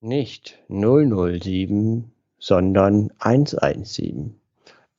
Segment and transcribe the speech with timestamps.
[0.00, 4.38] Nicht 007, sondern 117.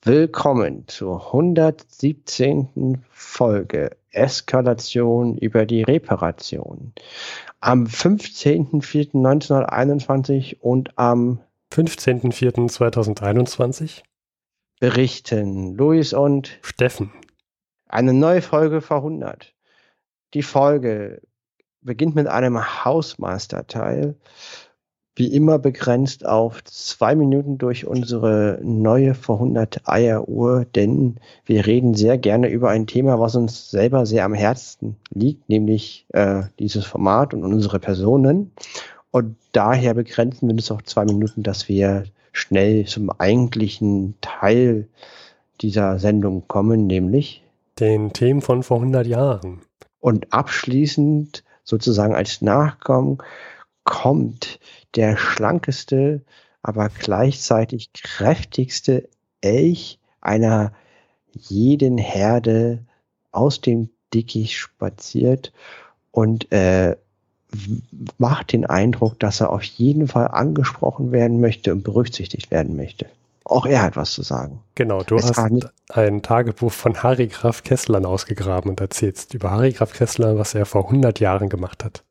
[0.02, 3.02] Willkommen zur 117.
[3.10, 6.92] Folge Eskalation über die Reparation.
[7.62, 11.40] Am 15.04.1921 und am
[11.72, 14.02] 15.04.2021
[14.82, 17.14] berichten Luis und Steffen.
[17.88, 19.56] Eine neue Folge vor 100.
[20.34, 21.22] Die Folge
[21.80, 24.18] beginnt mit einem Hausmeisterteil
[25.20, 32.18] wie immer begrenzt auf zwei Minuten durch unsere neue verhunderte Eieruhr, denn wir reden sehr
[32.18, 37.34] gerne über ein Thema, was uns selber sehr am Herzen liegt, nämlich äh, dieses Format
[37.34, 38.52] und unsere Personen.
[39.12, 44.88] Und daher begrenzen wir uns auf zwei Minuten, dass wir schnell zum eigentlichen Teil
[45.60, 47.44] dieser Sendung kommen, nämlich
[47.78, 49.60] den Themen von vor 100 Jahren.
[50.00, 53.18] Und abschließend sozusagen als Nachkommen
[53.90, 54.60] kommt
[54.96, 56.22] der schlankeste,
[56.62, 59.10] aber gleichzeitig kräftigste
[59.42, 60.74] Elch einer
[61.34, 62.86] jeden Herde
[63.32, 65.52] aus dem Dickicht spaziert
[66.12, 66.98] und äh,
[68.20, 73.08] macht den Eindruck, dass er auf jeden Fall angesprochen werden möchte und berücksichtigt werden möchte.
[73.44, 74.60] Auch er hat was zu sagen.
[74.76, 79.72] Genau, du es hast ein Tagebuch von Harry Graf Kessler ausgegraben und erzählst über Harry
[79.72, 82.04] Graf Kessler, was er vor 100 Jahren gemacht hat.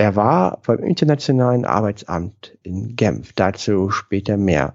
[0.00, 3.34] Er war beim Internationalen Arbeitsamt in Genf.
[3.34, 4.74] Dazu später mehr.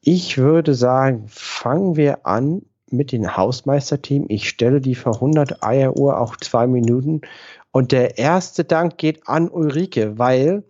[0.00, 4.24] Ich würde sagen, fangen wir an mit dem Hausmeisterteam.
[4.28, 7.20] Ich stelle die für 100 Eieruhr auch zwei Minuten.
[7.70, 10.64] Und der erste Dank geht an Ulrike, weil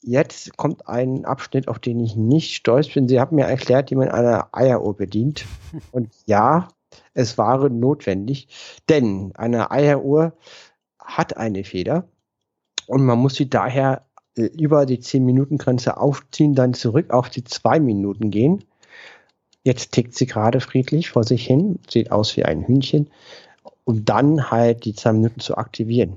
[0.00, 3.06] jetzt kommt ein Abschnitt, auf den ich nicht stolz bin.
[3.06, 5.44] Sie haben mir erklärt, wie man eine Eieruhr bedient.
[5.92, 6.68] Und ja,
[7.12, 8.48] es war notwendig,
[8.88, 10.32] denn eine Eieruhr
[10.98, 12.08] hat eine Feder
[12.88, 14.02] und man muss sie daher
[14.36, 18.64] äh, über die 10-Minuten-Grenze aufziehen, dann zurück auf die 2 Minuten gehen.
[19.62, 23.10] Jetzt tickt sie gerade friedlich vor sich hin, sieht aus wie ein Hühnchen,
[23.84, 26.16] um dann halt die 2 Minuten zu aktivieren.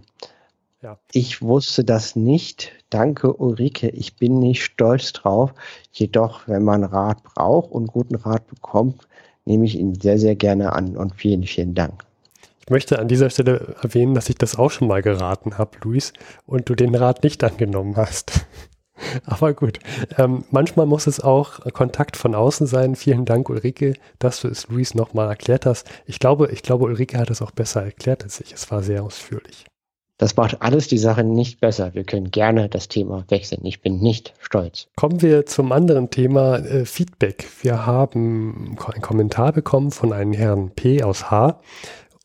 [0.81, 0.97] Ja.
[1.11, 2.71] Ich wusste das nicht.
[2.89, 3.89] Danke, Ulrike.
[3.89, 5.53] Ich bin nicht stolz drauf.
[5.91, 9.07] Jedoch, wenn man Rat braucht und guten Rat bekommt,
[9.45, 12.05] nehme ich ihn sehr, sehr gerne an und vielen, vielen Dank.
[12.71, 16.13] Ich möchte an dieser Stelle erwähnen, dass ich das auch schon mal geraten habe, Luis,
[16.45, 18.45] und du den Rat nicht angenommen hast.
[19.25, 19.79] Aber gut,
[20.17, 22.95] ähm, manchmal muss es auch Kontakt von außen sein.
[22.95, 25.85] Vielen Dank, Ulrike, dass du es Luis nochmal erklärt hast.
[26.05, 28.53] Ich glaube, ich glaube, Ulrike hat es auch besser erklärt als ich.
[28.53, 29.65] Es war sehr ausführlich.
[30.17, 31.93] Das macht alles die Sache nicht besser.
[31.93, 33.65] Wir können gerne das Thema wechseln.
[33.65, 34.87] Ich bin nicht stolz.
[34.95, 37.47] Kommen wir zum anderen Thema äh, Feedback.
[37.63, 41.59] Wir haben einen Kommentar bekommen von einem Herrn P aus H.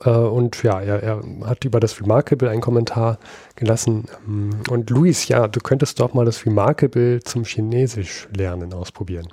[0.04, 3.18] Äh, und ja, er, er, hat über das Remarkable einen Kommentar
[3.54, 4.06] gelassen.
[4.26, 9.28] Ähm, und Luis, ja, du könntest doch mal das Remarkable zum Chinesisch lernen ausprobieren.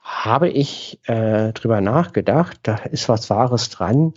[0.00, 4.14] Habe ich äh, drüber nachgedacht, da ist was Wahres dran.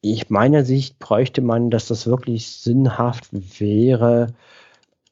[0.00, 4.28] Ich meiner Sicht bräuchte man, dass das wirklich sinnhaft wäre,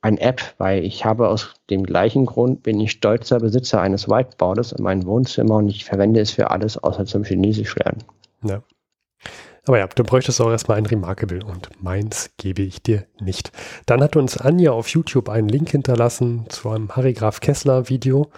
[0.00, 4.70] ein App, weil ich habe aus dem gleichen Grund, bin ich stolzer Besitzer eines Whiteboards
[4.70, 8.04] in meinem Wohnzimmer und ich verwende es für alles außer zum Chinesisch lernen.
[8.48, 8.62] Ja.
[9.66, 13.50] Aber ja, du bräuchtest auch erstmal ein Remarkable und meins gebe ich dir nicht.
[13.86, 18.30] Dann hat uns Anja auf YouTube einen Link hinterlassen zu einem Harry Graf Kessler Video.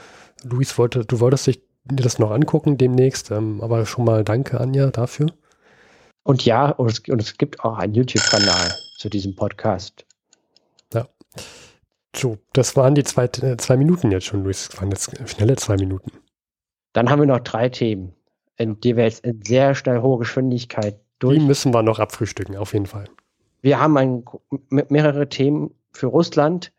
[0.43, 4.61] Luis wollte, du wolltest dich dir das noch angucken demnächst, ähm, aber schon mal danke
[4.61, 5.29] Anja dafür.
[6.23, 10.07] Und ja, und es, und es gibt auch einen YouTube-Kanal zu diesem Podcast.
[10.93, 11.09] Ja.
[12.15, 14.69] So, das waren die zwei, äh, zwei Minuten jetzt schon, Luis.
[14.69, 16.11] Das waren jetzt schnelle zwei Minuten.
[16.95, 18.15] Dann haben wir noch drei Themen
[18.59, 21.39] in die wir jetzt in sehr schnell hohe Geschwindigkeit durch.
[21.39, 23.05] Die müssen wir noch abfrühstücken, auf jeden Fall.
[23.63, 24.25] Wir haben ein,
[24.69, 26.73] mehrere Themen für Russland,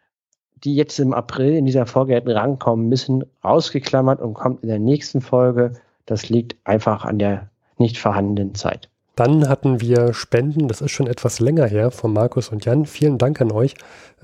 [0.63, 4.79] die jetzt im April in dieser Folge hätten rankommen müssen, rausgeklammert und kommt in der
[4.79, 5.73] nächsten Folge.
[6.05, 8.89] Das liegt einfach an der nicht vorhandenen Zeit.
[9.15, 12.85] Dann hatten wir Spenden, das ist schon etwas länger her, von Markus und Jan.
[12.85, 13.75] Vielen Dank an euch.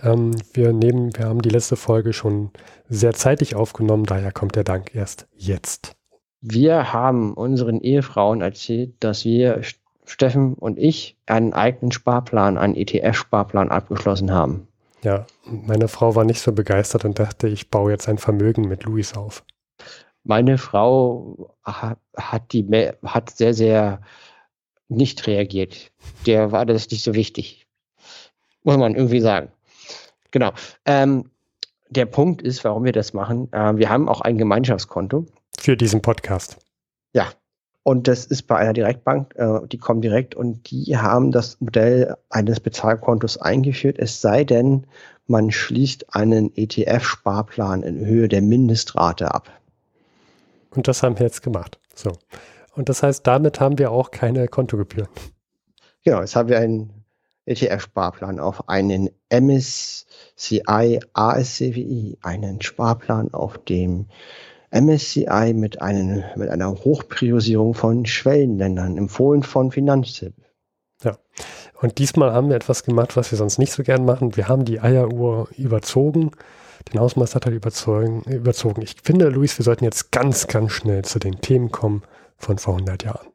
[0.02, 2.52] Ähm, wir, nehmen, wir haben die letzte Folge schon
[2.88, 5.95] sehr zeitig aufgenommen, daher kommt der Dank erst jetzt.
[6.48, 9.64] Wir haben unseren Ehefrauen erzählt, dass wir,
[10.06, 14.68] Steffen und ich, einen eigenen Sparplan, einen ETF-Sparplan abgeschlossen haben.
[15.02, 18.84] Ja, meine Frau war nicht so begeistert und dachte, ich baue jetzt ein Vermögen mit
[18.84, 19.44] Luis auf.
[20.24, 24.02] Meine Frau hat, die, hat sehr, sehr
[24.88, 25.92] nicht reagiert.
[26.28, 27.66] Der war das nicht so wichtig.
[28.62, 29.52] Muss man irgendwie sagen.
[30.30, 30.52] Genau.
[30.86, 31.32] Ähm,
[31.90, 33.52] der Punkt ist, warum wir das machen.
[33.52, 35.26] Äh, wir haben auch ein Gemeinschaftskonto.
[35.60, 36.58] Für diesen Podcast.
[37.14, 37.28] Ja.
[37.84, 42.18] Und das ist bei einer Direktbank, äh, die kommen direkt und die haben das Modell
[42.32, 44.00] eines Bezahlkontos eingeführt.
[44.00, 44.88] Es sei denn,
[45.28, 49.52] man schließt einen ETF-Sparplan in Höhe der Mindestrate ab.
[50.72, 51.80] Und das haben wir jetzt gemacht.
[51.94, 52.14] So.
[52.74, 55.10] Und das heißt, damit haben wir auch keine Kontogebühren.
[56.04, 57.06] Genau, jetzt haben wir einen
[57.46, 64.08] ETF-Sparplan auf einen MSCI ASCWI, einen Sparplan auf dem
[64.76, 70.34] MSCI mit, einem, mit einer Hochpriorisierung von Schwellenländern, empfohlen von Finanztipp.
[71.04, 71.18] Ja,
[71.82, 74.36] und diesmal haben wir etwas gemacht, was wir sonst nicht so gern machen.
[74.36, 76.32] Wir haben die Eieruhr überzogen,
[76.92, 78.82] den Hausmeister hat überzogen, überzogen.
[78.82, 82.04] Ich finde, Luis, wir sollten jetzt ganz, ganz schnell zu den Themen kommen
[82.38, 83.28] von vor 100 Jahren.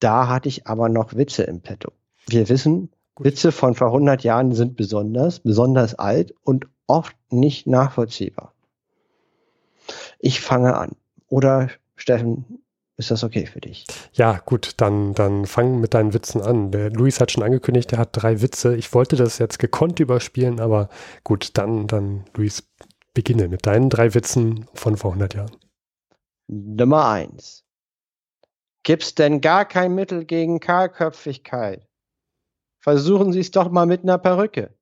[0.00, 1.92] Da hatte ich aber noch Witze im Petto.
[2.26, 3.26] Wir wissen, Gut.
[3.26, 8.53] Witze von vor 100 Jahren sind besonders, besonders alt und oft nicht nachvollziehbar.
[10.18, 10.92] Ich fange an.
[11.28, 12.64] Oder Steffen,
[12.96, 13.86] ist das okay für dich?
[14.12, 16.70] Ja, gut, dann, dann fang mit deinen Witzen an.
[16.70, 18.76] Der Luis hat schon angekündigt, er hat drei Witze.
[18.76, 20.88] Ich wollte das jetzt gekonnt überspielen, aber
[21.24, 22.62] gut, dann, dann, Luis,
[23.12, 25.56] beginne mit deinen drei Witzen von vor 100 Jahren.
[26.46, 27.64] Nummer eins.
[28.84, 31.88] Gibt's denn gar kein Mittel gegen Kahlköpfigkeit?
[32.80, 34.74] Versuchen Sie es doch mal mit einer Perücke.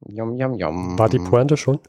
[0.00, 0.98] Yum, yum, yum.
[0.98, 1.80] War die Pointe schon?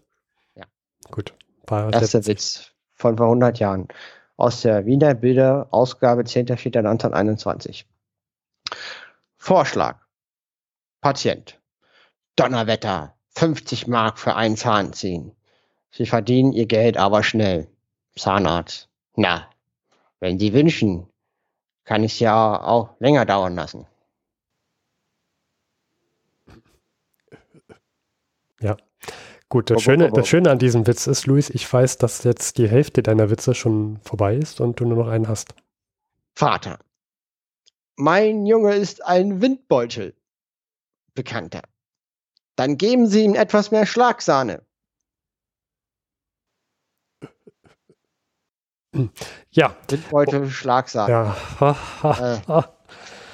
[1.12, 1.34] Gut.
[1.68, 3.88] War Erster Witz von vor 100 Jahren.
[4.36, 7.86] Aus der Wiener Bilder, Ausgabe 10.04.1921.
[9.38, 10.00] Vorschlag.
[11.02, 11.60] Patient.
[12.36, 13.16] Donnerwetter.
[13.36, 15.36] 50 Mark für einen Zahn ziehen.
[15.92, 17.68] Sie verdienen Ihr Geld aber schnell.
[18.16, 18.90] Zahnarzt.
[19.16, 19.50] Na,
[20.20, 21.08] wenn Sie wünschen,
[21.84, 23.88] kann ich es ja auch länger dauern lassen.
[28.60, 28.76] Ja.
[29.58, 32.70] Gut, das Schöne, das Schöne an diesem Witz ist, Luis, ich weiß, dass jetzt die
[32.70, 35.56] Hälfte deiner Witze schon vorbei ist und du nur noch einen hast.
[36.36, 36.78] Vater.
[37.96, 40.14] Mein Junge ist ein Windbeutel.
[41.16, 41.64] Bekannter.
[42.56, 44.62] Dann geben Sie ihm etwas mehr Schlagsahne.
[49.50, 49.76] Ja.
[49.90, 50.50] Windbeutel, oh.
[50.50, 51.34] Schlagsahne.
[51.60, 51.76] Ja.
[52.04, 52.62] äh,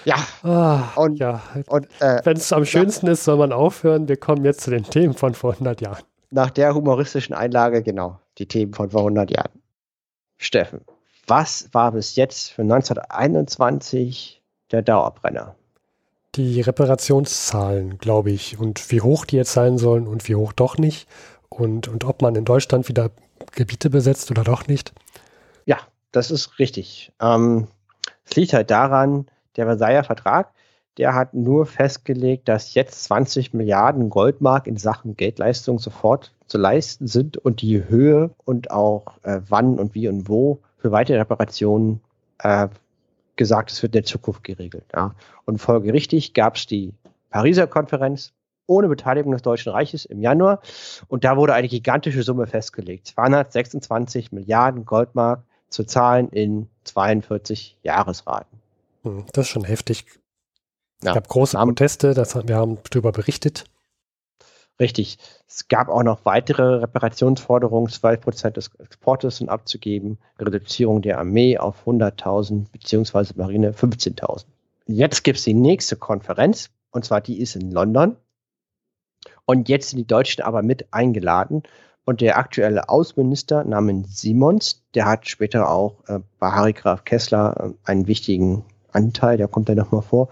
[0.06, 0.18] ja.
[0.44, 1.42] Ah, und, ja.
[1.68, 3.12] und äh, wenn es am schönsten ja.
[3.12, 4.08] ist, soll man aufhören.
[4.08, 6.04] Wir kommen jetzt zu den Themen von vor 100 Jahren.
[6.34, 9.52] Nach der humoristischen Einlage, genau, die Themen von vor 100 Jahren.
[10.40, 10.82] Steffen,
[11.28, 14.42] was war bis jetzt für 1921
[14.72, 15.56] der Dauerbrenner?
[16.34, 20.80] Die Reparationszahlen, glaube ich, und wie hoch die jetzt sein sollen und wie hoch doch
[20.80, 21.08] nicht.
[21.50, 23.12] Und, und ob man in Deutschland wieder
[23.52, 24.92] Gebiete besetzt oder doch nicht.
[25.66, 25.78] Ja,
[26.12, 27.12] das ist richtig.
[27.22, 27.68] Ähm,
[28.26, 30.52] es liegt halt daran, der Versailler Vertrag,
[30.98, 37.08] der hat nur festgelegt, dass jetzt 20 Milliarden Goldmark in Sachen Geldleistung sofort zu leisten
[37.08, 42.02] sind und die Höhe und auch äh, wann und wie und wo für weitere Reparationen
[42.40, 42.68] äh,
[43.36, 44.86] gesagt, es wird in der Zukunft geregelt.
[44.94, 45.16] Ja.
[45.46, 46.94] Und folgerichtig gab es die
[47.32, 48.34] Pariser Konferenz
[48.68, 50.62] ohne Beteiligung des Deutschen Reiches im Januar
[51.08, 53.08] und da wurde eine gigantische Summe festgelegt.
[53.08, 58.60] 226 Milliarden Goldmark zu zahlen in 42 Jahresraten.
[59.04, 60.06] Hm, das ist schon heftig.
[61.04, 61.12] Ja.
[61.12, 63.66] Es gab große Proteste, das, wir haben darüber berichtet.
[64.80, 65.20] Richtig.
[65.48, 71.58] Es gab auch noch weitere Reparationsforderungen, 12 Prozent des Exportes sind abzugeben, Reduzierung der Armee
[71.58, 74.46] auf 100.000 beziehungsweise Marine 15.000.
[74.88, 78.16] Jetzt gibt es die nächste Konferenz und zwar die ist in London.
[79.46, 81.64] Und jetzt sind die Deutschen aber mit eingeladen
[82.06, 87.76] und der aktuelle Außenminister namens Simons, der hat später auch äh, bei Harry Graf Kessler
[87.86, 90.30] äh, einen wichtigen Anteil, der kommt da nochmal vor.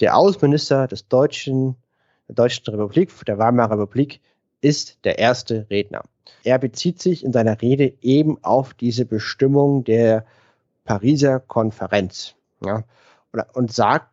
[0.00, 1.76] Der Außenminister des Deutschen,
[2.28, 4.20] der Deutschen Republik, der Weimarer Republik,
[4.60, 6.02] ist der erste Redner.
[6.44, 10.24] Er bezieht sich in seiner Rede eben auf diese Bestimmung der
[10.84, 12.34] Pariser Konferenz
[12.64, 12.84] ja,
[13.52, 14.08] und sagt,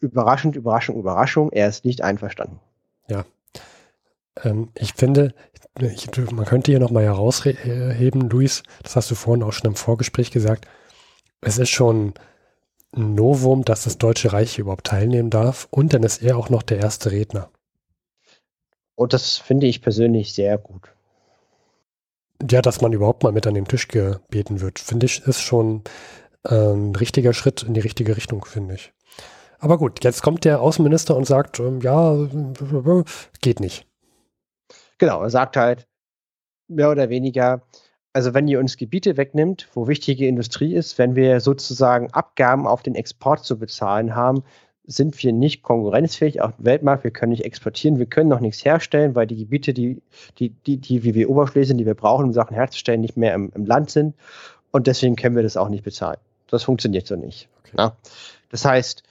[0.00, 2.60] überraschend, Überraschung, Überraschung, er ist nicht einverstanden.
[3.08, 3.24] Ja.
[4.42, 5.34] Ähm, ich finde,
[5.80, 10.30] ich, man könnte hier nochmal herausheben, Luis, das hast du vorhin auch schon im Vorgespräch
[10.30, 10.68] gesagt,
[11.40, 12.14] es ist schon
[12.96, 16.62] ein Novum, dass das Deutsche Reich überhaupt teilnehmen darf und dann ist er auch noch
[16.62, 17.50] der erste Redner.
[18.94, 20.92] Und das finde ich persönlich sehr gut.
[22.50, 25.82] Ja, dass man überhaupt mal mit an den Tisch gebeten wird, finde ich, ist schon
[26.44, 28.92] äh, ein richtiger Schritt in die richtige Richtung, finde ich.
[29.58, 32.28] Aber gut, jetzt kommt der Außenminister und sagt, ähm, ja,
[33.40, 33.86] geht nicht.
[34.98, 35.86] Genau, er sagt halt,
[36.68, 37.62] mehr oder weniger,
[38.14, 42.82] also wenn ihr uns Gebiete wegnimmt, wo wichtige Industrie ist, wenn wir sozusagen Abgaben auf
[42.82, 44.44] den Export zu bezahlen haben,
[44.86, 48.64] sind wir nicht konkurrenzfähig auf dem Weltmarkt, wir können nicht exportieren, wir können noch nichts
[48.64, 50.00] herstellen, weil die Gebiete, die,
[50.38, 53.50] die, die, die wie wir Oberschlesien, die wir brauchen, um Sachen herzustellen, nicht mehr im,
[53.54, 54.14] im, Land sind.
[54.70, 56.18] Und deswegen können wir das auch nicht bezahlen.
[56.48, 57.48] Das funktioniert so nicht.
[57.72, 57.90] Okay.
[58.50, 59.02] Das heißt,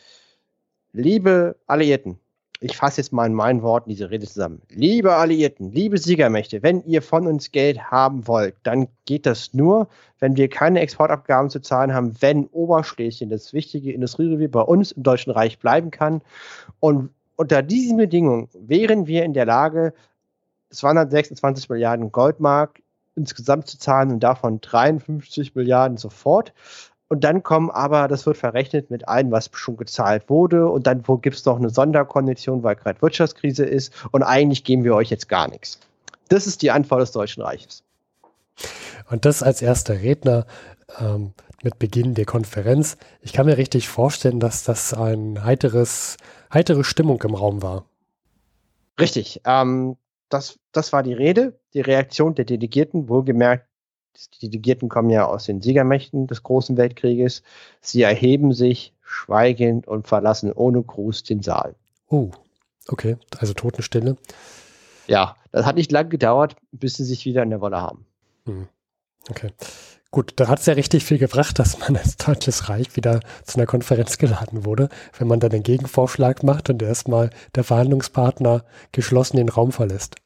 [0.93, 2.19] liebe Alliierten,
[2.63, 4.61] ich fasse jetzt mal in meinen Worten diese Rede zusammen.
[4.69, 9.89] Liebe Alliierten, liebe Siegermächte, wenn ihr von uns Geld haben wollt, dann geht das nur,
[10.19, 15.03] wenn wir keine Exportabgaben zu zahlen haben, wenn Oberschlesien, das wichtige Industrierevier, bei uns im
[15.03, 16.21] Deutschen Reich bleiben kann.
[16.79, 19.93] Und unter diesen Bedingungen wären wir in der Lage,
[20.69, 22.81] 226 Milliarden Goldmark
[23.15, 26.53] insgesamt zu zahlen und davon 53 Milliarden sofort.
[27.13, 30.67] Und dann kommen aber, das wird verrechnet mit allem, was schon gezahlt wurde.
[30.67, 33.93] Und dann gibt es noch eine Sonderkondition, weil gerade Wirtschaftskrise ist.
[34.09, 35.79] Und eigentlich geben wir euch jetzt gar nichts.
[36.29, 37.83] Das ist die Antwort des Deutschen Reiches.
[39.11, 40.47] Und das als erster Redner
[40.99, 42.97] ähm, mit Beginn der Konferenz.
[43.21, 46.17] Ich kann mir richtig vorstellen, dass das ein heiteres,
[46.51, 47.85] heitere Stimmung im Raum war.
[48.99, 49.39] Richtig.
[49.45, 49.97] Ähm,
[50.29, 51.59] das, das war die Rede.
[51.75, 53.67] Die Reaktion der Delegierten, wohlgemerkt
[54.41, 57.43] die Delegierten kommen ja aus den Siegermächten des Großen Weltkrieges.
[57.81, 61.75] Sie erheben sich schweigend und verlassen ohne Gruß den Saal.
[62.09, 62.31] Oh,
[62.87, 64.17] okay, also Totenstille.
[65.07, 68.05] Ja, das hat nicht lang gedauert, bis sie sich wieder in der Wolle haben.
[68.45, 68.67] Hm.
[69.29, 69.51] Okay.
[70.11, 73.57] Gut, da hat es ja richtig viel gebracht, dass man als Deutsches Reich wieder zu
[73.57, 79.37] einer Konferenz geladen wurde, wenn man dann den Gegenvorschlag macht und erstmal der Verhandlungspartner geschlossen
[79.37, 80.17] den Raum verlässt.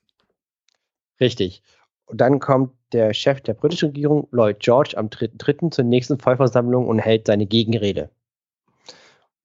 [1.21, 1.63] Richtig.
[2.07, 5.71] Und dann kommt der Chef der britischen Regierung, Lloyd George, am 3.3.
[5.71, 8.09] zur nächsten Vollversammlung und hält seine Gegenrede.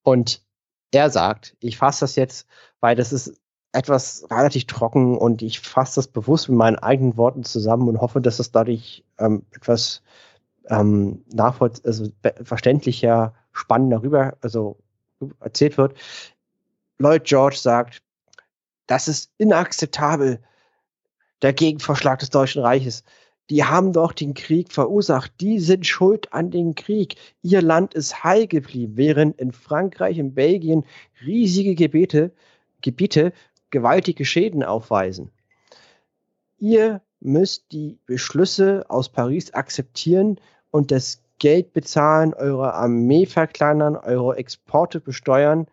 [0.02, 0.42] Und
[0.92, 2.46] er sagt, ich fasse das jetzt,
[2.80, 3.40] weil das ist
[3.72, 8.20] etwas relativ trocken und ich fasse das bewusst mit meinen eigenen Worten zusammen und hoffe,
[8.20, 10.02] dass das dadurch ähm, etwas
[10.68, 12.10] ähm, nachvollziehbar, also
[12.44, 14.78] verständlicher, spannender rüber, also
[15.40, 15.96] erzählt wird.
[16.98, 18.02] Lloyd George sagt,
[18.86, 20.40] das ist inakzeptabel,
[21.42, 23.04] der Gegenvorschlag des Deutschen Reiches.
[23.50, 25.32] Die haben doch den Krieg verursacht.
[25.40, 27.16] Die sind schuld an den Krieg.
[27.42, 30.84] Ihr Land ist heil geblieben, während in Frankreich und Belgien
[31.24, 32.32] riesige Gebiete,
[32.80, 33.32] Gebiete
[33.70, 35.32] gewaltige Schäden aufweisen.
[36.58, 44.36] Ihr müsst die Beschlüsse aus Paris akzeptieren und das Geld bezahlen, eure Armee verkleinern, eure
[44.36, 45.66] Exporte besteuern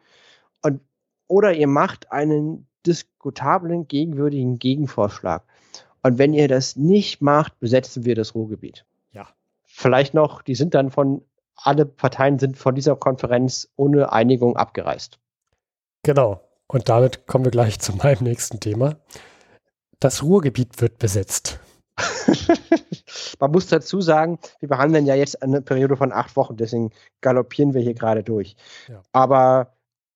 [0.63, 0.81] und,
[1.27, 5.43] oder ihr macht einen diskutablen, gegenwürdigen Gegenvorschlag.
[6.03, 8.85] Und wenn ihr das nicht macht, besetzen wir das Ruhrgebiet.
[9.11, 9.27] Ja.
[9.65, 11.21] Vielleicht noch, die sind dann von,
[11.55, 15.19] alle Parteien sind von dieser Konferenz ohne Einigung abgereist.
[16.03, 16.41] Genau.
[16.67, 18.95] Und damit kommen wir gleich zu meinem nächsten Thema.
[19.99, 21.59] Das Ruhrgebiet wird besetzt.
[23.39, 26.91] Man muss dazu sagen, wir behandeln ja jetzt eine Periode von acht Wochen, deswegen
[27.21, 28.55] galoppieren wir hier gerade durch.
[28.87, 29.01] Ja.
[29.11, 29.73] Aber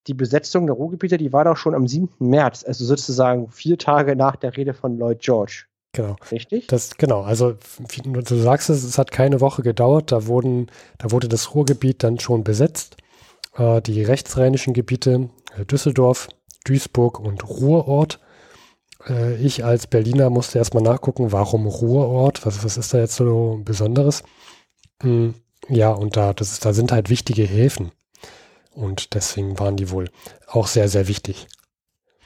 [0.07, 2.09] die Besetzung der Ruhrgebiete, die war doch schon am 7.
[2.19, 5.65] März, also sozusagen vier Tage nach der Rede von Lloyd George.
[5.93, 6.15] Genau.
[6.31, 6.67] Richtig?
[6.67, 7.55] Das, genau, also
[8.03, 12.19] du sagst es, es hat keine Woche gedauert, da wurden, da wurde das Ruhrgebiet dann
[12.19, 12.97] schon besetzt.
[13.55, 16.29] Äh, die rechtsrheinischen Gebiete, äh, Düsseldorf,
[16.65, 18.19] Duisburg und Ruhrort.
[19.07, 23.61] Äh, ich als Berliner musste erstmal nachgucken, warum Ruhrort, was, was ist da jetzt so
[23.63, 24.23] Besonderes?
[25.03, 25.35] Hm,
[25.69, 27.91] ja, und da, das ist, da sind halt wichtige Häfen.
[28.71, 30.09] Und deswegen waren die wohl
[30.47, 31.47] auch sehr, sehr wichtig.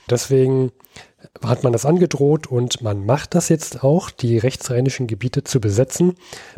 [0.09, 0.71] Deswegen
[1.43, 6.15] hat man das angedroht und man macht das jetzt auch, die rechtsrheinischen Gebiete zu besetzen.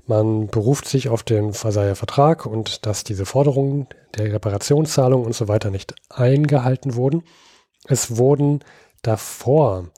[0.08, 5.48] Man beruft sich auf den Versailler Vertrag und dass diese Forderungen der Reparationszahlung und so
[5.48, 7.24] weiter nicht eingehalten wurden.
[7.88, 8.60] Es wurden
[9.02, 9.90] davor,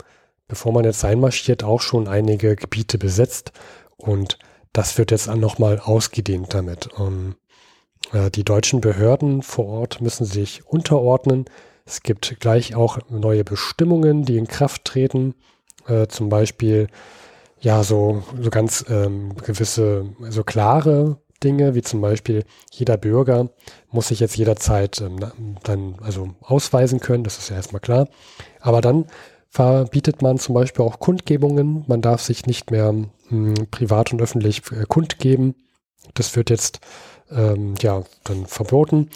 [0.47, 3.51] bevor man jetzt einmarschiert, auch schon einige Gebiete besetzt
[3.97, 4.39] und
[4.73, 6.89] das wird jetzt nochmal ausgedehnt damit.
[6.97, 7.35] Ähm,
[8.13, 11.45] äh, die deutschen Behörden vor Ort müssen sich unterordnen
[11.91, 15.35] es gibt gleich auch neue Bestimmungen, die in Kraft treten.
[15.87, 16.87] Äh, zum Beispiel
[17.59, 23.49] ja so, so ganz ähm, gewisse, so klare Dinge, wie zum Beispiel jeder Bürger
[23.89, 25.19] muss sich jetzt jederzeit ähm,
[25.63, 28.07] dann also ausweisen können, das ist ja erstmal klar.
[28.61, 29.05] Aber dann
[29.49, 31.83] verbietet man zum Beispiel auch Kundgebungen.
[31.87, 35.55] Man darf sich nicht mehr mh, hm, privat und öffentlich äh, kundgeben.
[36.13, 36.79] Das wird jetzt
[37.29, 39.09] ähm, ja dann verboten.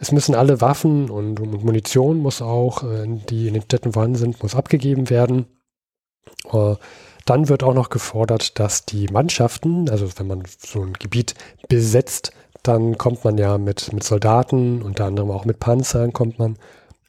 [0.00, 4.16] Es müssen alle Waffen und, und Munition muss auch, äh, die in den Städten vorhanden
[4.16, 5.44] sind, muss abgegeben werden.
[6.50, 6.76] Äh,
[7.26, 11.34] dann wird auch noch gefordert, dass die Mannschaften, also wenn man so ein Gebiet
[11.68, 16.56] besetzt, dann kommt man ja mit, mit Soldaten, unter anderem auch mit Panzern kommt man.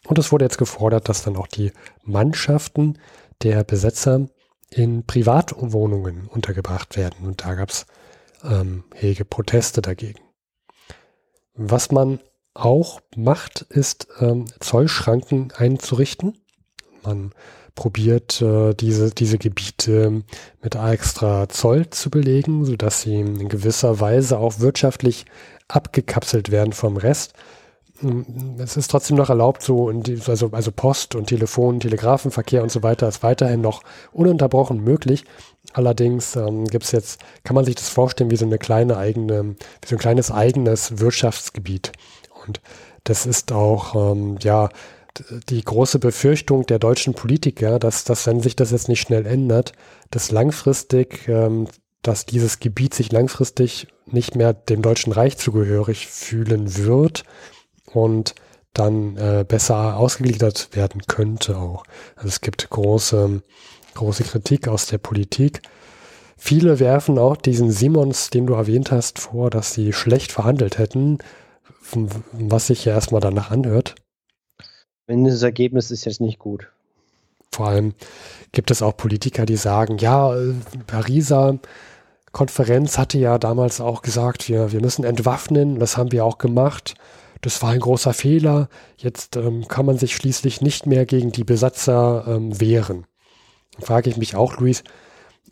[0.05, 1.71] Und es wurde jetzt gefordert, dass dann auch die
[2.03, 2.97] Mannschaften
[3.41, 4.27] der Besetzer
[4.69, 7.25] in Privatwohnungen untergebracht werden.
[7.25, 7.85] Und da gab es
[8.43, 10.19] ähm, hege Proteste dagegen.
[11.53, 12.19] Was man
[12.53, 16.37] auch macht, ist ähm, Zollschranken einzurichten.
[17.03, 17.31] Man
[17.75, 20.23] probiert äh, diese, diese Gebiete
[20.61, 25.25] mit extra Zoll zu belegen, sodass sie in gewisser Weise auch wirtschaftlich
[25.67, 27.33] abgekapselt werden vom Rest.
[28.01, 29.89] hm, es ist trotzdem noch erlaubt, so,
[30.27, 35.23] also, also Post und Telefon, Telegrafenverkehr und so weiter ist weiterhin noch ununterbrochen möglich.
[35.73, 39.55] Allerdings ähm, gibt es jetzt, kann man sich das vorstellen, wie so eine kleine eigene,
[39.81, 41.93] wie so ein kleines eigenes Wirtschaftsgebiet.
[42.47, 42.61] Und
[43.03, 44.69] das ist auch, ähm, ja,
[45.49, 49.73] die große Befürchtung der deutschen Politiker, dass, dass wenn sich das jetzt nicht schnell ändert,
[50.09, 51.67] dass langfristig, ähm,
[52.01, 57.23] dass dieses Gebiet sich langfristig nicht mehr dem Deutschen Reich zugehörig fühlen wird
[57.85, 58.35] und
[58.73, 61.83] dann äh, besser ausgegliedert werden könnte auch.
[62.15, 63.41] Also es gibt große,
[63.95, 65.61] große Kritik aus der Politik.
[66.37, 71.19] Viele werfen auch diesen Simons, den du erwähnt hast, vor, dass sie schlecht verhandelt hätten,
[72.31, 73.95] was sich ja erstmal danach anhört.
[75.07, 76.71] Das Ergebnis ist jetzt nicht gut.
[77.53, 77.93] Vor allem
[78.53, 80.53] gibt es auch Politiker, die sagen, ja, äh,
[80.87, 81.59] Pariser
[82.31, 86.95] Konferenz hatte ja damals auch gesagt, wir, wir müssen entwaffnen, das haben wir auch gemacht.
[87.41, 88.69] Das war ein großer Fehler.
[88.97, 93.05] Jetzt ähm, kann man sich schließlich nicht mehr gegen die Besatzer ähm, wehren.
[93.79, 94.83] Frage ich mich auch, Luis,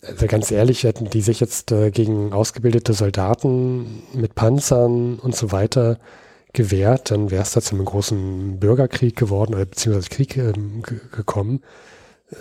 [0.04, 5.52] also ganz ehrlich, hätten die sich jetzt äh, gegen ausgebildete Soldaten mit Panzern und so
[5.52, 5.98] weiter
[6.54, 11.64] gewehrt, dann wäre es da zu einem großen Bürgerkrieg geworden oder beziehungsweise Krieg ähm, gekommen.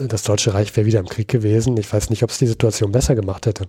[0.00, 1.76] Das Deutsche Reich wäre wieder im Krieg gewesen.
[1.76, 3.68] Ich weiß nicht, ob es die Situation besser gemacht hätte.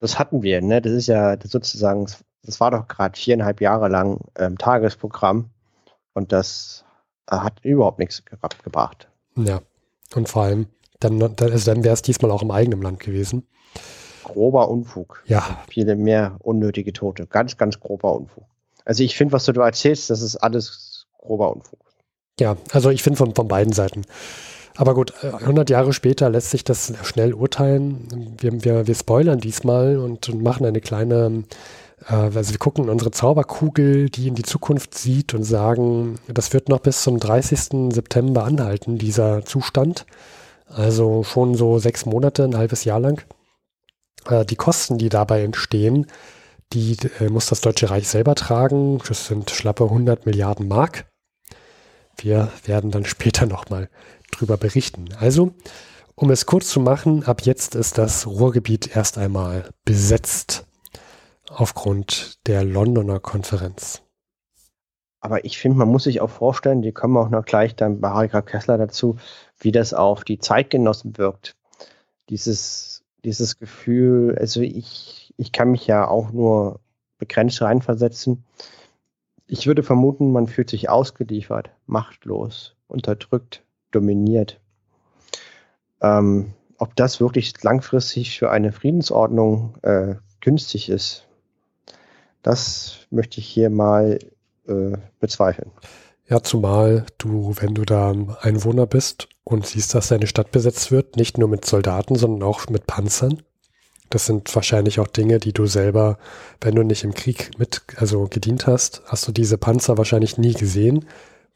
[0.00, 0.80] Das hatten wir, ne?
[0.80, 2.06] Das ist ja sozusagen,
[2.42, 5.50] das war doch gerade viereinhalb Jahre lang ähm, Tagesprogramm
[6.14, 6.84] und das
[7.30, 9.08] äh, hat überhaupt nichts ge gebracht.
[9.36, 9.60] Ja,
[10.14, 10.66] und vor allem,
[11.00, 13.46] dann, also dann wäre es diesmal auch im eigenen Land gewesen.
[14.24, 15.22] Grober Unfug.
[15.26, 15.62] Ja.
[15.68, 17.26] Viele mehr unnötige Tote.
[17.26, 18.44] Ganz, ganz grober Unfug.
[18.90, 21.78] Also ich finde, was du da erzählst, das ist alles grober Unfug.
[22.40, 24.02] Ja, also ich finde von, von beiden Seiten.
[24.74, 28.34] Aber gut, 100 äh, Jahre später lässt sich das schnell urteilen.
[28.40, 31.44] Wir, wir, wir spoilern diesmal und machen eine kleine,
[32.08, 36.68] äh, also wir gucken unsere Zauberkugel, die in die Zukunft sieht und sagen, das wird
[36.68, 37.92] noch bis zum 30.
[37.94, 40.04] September anhalten, dieser Zustand.
[40.66, 43.22] Also schon so sechs Monate, ein halbes Jahr lang.
[44.28, 46.08] Äh, die Kosten, die dabei entstehen,
[46.72, 49.00] die äh, muss das Deutsche Reich selber tragen.
[49.08, 51.06] Das sind schlappe 100 Milliarden Mark.
[52.16, 53.88] Wir werden dann später nochmal
[54.30, 55.08] drüber berichten.
[55.18, 55.52] Also,
[56.14, 60.66] um es kurz zu machen, ab jetzt ist das Ruhrgebiet erst einmal besetzt
[61.48, 64.02] aufgrund der Londoner Konferenz.
[65.20, 68.08] Aber ich finde, man muss sich auch vorstellen, die kommen auch noch gleich dann bei
[68.08, 69.18] Harika Kessler dazu,
[69.58, 71.56] wie das auf die Zeitgenossen wirkt.
[72.30, 76.80] Dieses, dieses Gefühl, also ich ich kann mich ja auch nur
[77.18, 78.44] begrenzt reinversetzen.
[79.46, 84.60] Ich würde vermuten, man fühlt sich ausgeliefert, machtlos, unterdrückt, dominiert.
[86.02, 91.26] Ähm, ob das wirklich langfristig für eine Friedensordnung äh, günstig ist,
[92.42, 94.18] das möchte ich hier mal
[94.68, 95.70] äh, bezweifeln.
[96.28, 101.16] Ja, zumal du, wenn du da Einwohner bist und siehst, dass deine Stadt besetzt wird,
[101.16, 103.42] nicht nur mit Soldaten, sondern auch mit Panzern,
[104.10, 106.18] das sind wahrscheinlich auch Dinge, die du selber,
[106.60, 110.52] wenn du nicht im Krieg mit, also gedient hast, hast du diese Panzer wahrscheinlich nie
[110.52, 111.06] gesehen.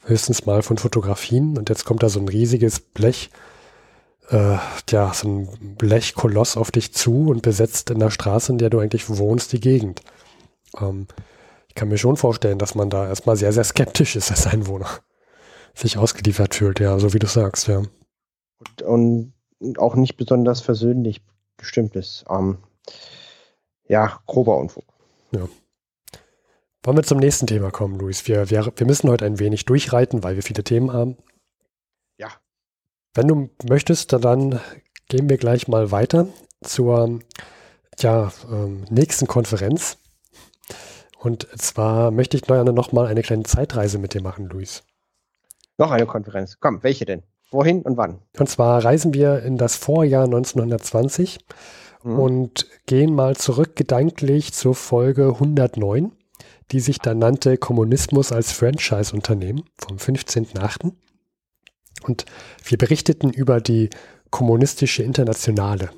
[0.05, 1.59] Höchstens mal von Fotografien.
[1.59, 3.31] Und jetzt kommt da so ein riesiges Blech,
[4.31, 4.57] äh,
[4.89, 8.79] ja, so ein Blechkoloss auf dich zu und besetzt in der Straße, in der du
[8.79, 10.03] eigentlich wohnst, die Gegend.
[10.81, 11.09] Ähm,
[11.69, 14.89] ich kann mir schon vorstellen, dass man da erstmal sehr, sehr skeptisch ist als Einwohner.
[15.75, 17.83] Sich ausgeliefert fühlt, ja, so wie du sagst, ja.
[18.79, 21.21] Und, und auch nicht besonders versöhnlich
[21.57, 22.25] bestimmt ist.
[22.29, 22.59] Ähm,
[23.87, 24.85] ja, grober Unfug.
[25.33, 25.49] Ja.
[26.83, 28.27] Wollen wir zum nächsten Thema kommen, Luis?
[28.29, 31.17] Wir, wir, wir müssen heute ein wenig durchreiten, weil wir viele Themen haben.
[32.19, 32.29] Ja.
[33.15, 34.61] Wenn du möchtest, dann
[35.09, 36.29] gehen wir gleich mal weiter
[36.63, 37.21] zur
[37.99, 39.99] ja, ähm, nächsten Konferenz.
[41.19, 44.83] Und zwar möchte ich noch mal eine kleine Zeitreise mit dir machen, Luis.
[45.79, 46.59] Noch eine Konferenz.
[46.61, 47.23] Komm, welche denn?
[47.51, 48.21] Wohin und wann?
[48.39, 51.39] Und zwar reisen wir in das Vorjahr 1920
[52.03, 52.19] mhm.
[52.19, 56.13] und gehen mal zurück gedanklich zur Folge 109,
[56.73, 60.93] die sich dann nannte Kommunismus als Franchise-Unternehmen vom 15.8.
[62.03, 62.25] Und
[62.65, 63.91] wir berichteten über die
[64.31, 65.91] kommunistische Internationale.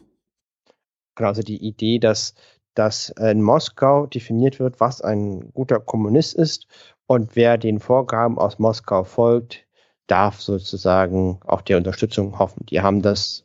[1.15, 2.35] Genau, also die Idee, dass,
[2.75, 6.67] dass in Moskau definiert wird, was ein guter Kommunist ist
[7.07, 9.66] und wer den Vorgaben aus Moskau folgt,
[10.07, 12.65] darf sozusagen auch der Unterstützung hoffen.
[12.67, 13.45] Die haben das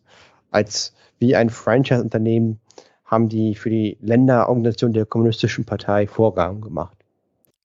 [0.52, 2.60] als wie ein Franchise-Unternehmen
[3.06, 6.98] haben die für die Länderorganisation der Kommunistischen Partei Vorgaben gemacht.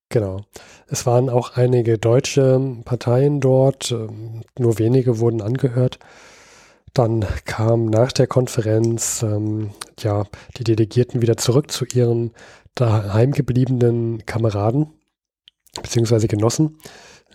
[0.09, 0.41] Genau.
[0.87, 5.99] Es waren auch einige deutsche Parteien dort, ähm, nur wenige wurden angehört.
[6.93, 10.25] Dann kam nach der Konferenz ähm, ja
[10.57, 12.31] die Delegierten wieder zurück zu ihren
[12.75, 14.87] daheim gebliebenen Kameraden
[15.81, 16.77] beziehungsweise genossen,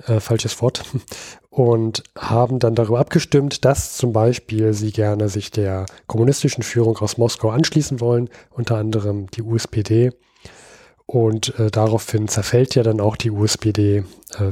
[0.06, 0.84] äh, falsches Wort,
[1.50, 7.18] und haben dann darüber abgestimmt, dass zum Beispiel sie gerne sich der kommunistischen Führung aus
[7.18, 10.12] Moskau anschließen wollen, unter anderem die USPD.
[11.04, 13.98] Und äh, daraufhin zerfällt ja dann auch die USPD.
[13.98, 14.04] Äh,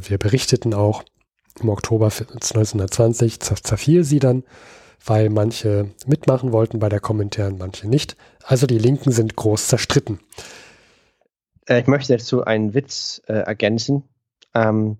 [0.02, 1.04] wir berichteten auch
[1.58, 4.44] im Oktober 1920 zerfiel sie dann,
[5.04, 8.16] weil manche mitmachen wollten bei der Kommentaren, manche nicht.
[8.44, 10.20] Also die Linken sind groß zerstritten.
[11.66, 14.04] Äh, ich möchte dazu einen Witz äh, ergänzen.
[14.54, 14.98] Ähm,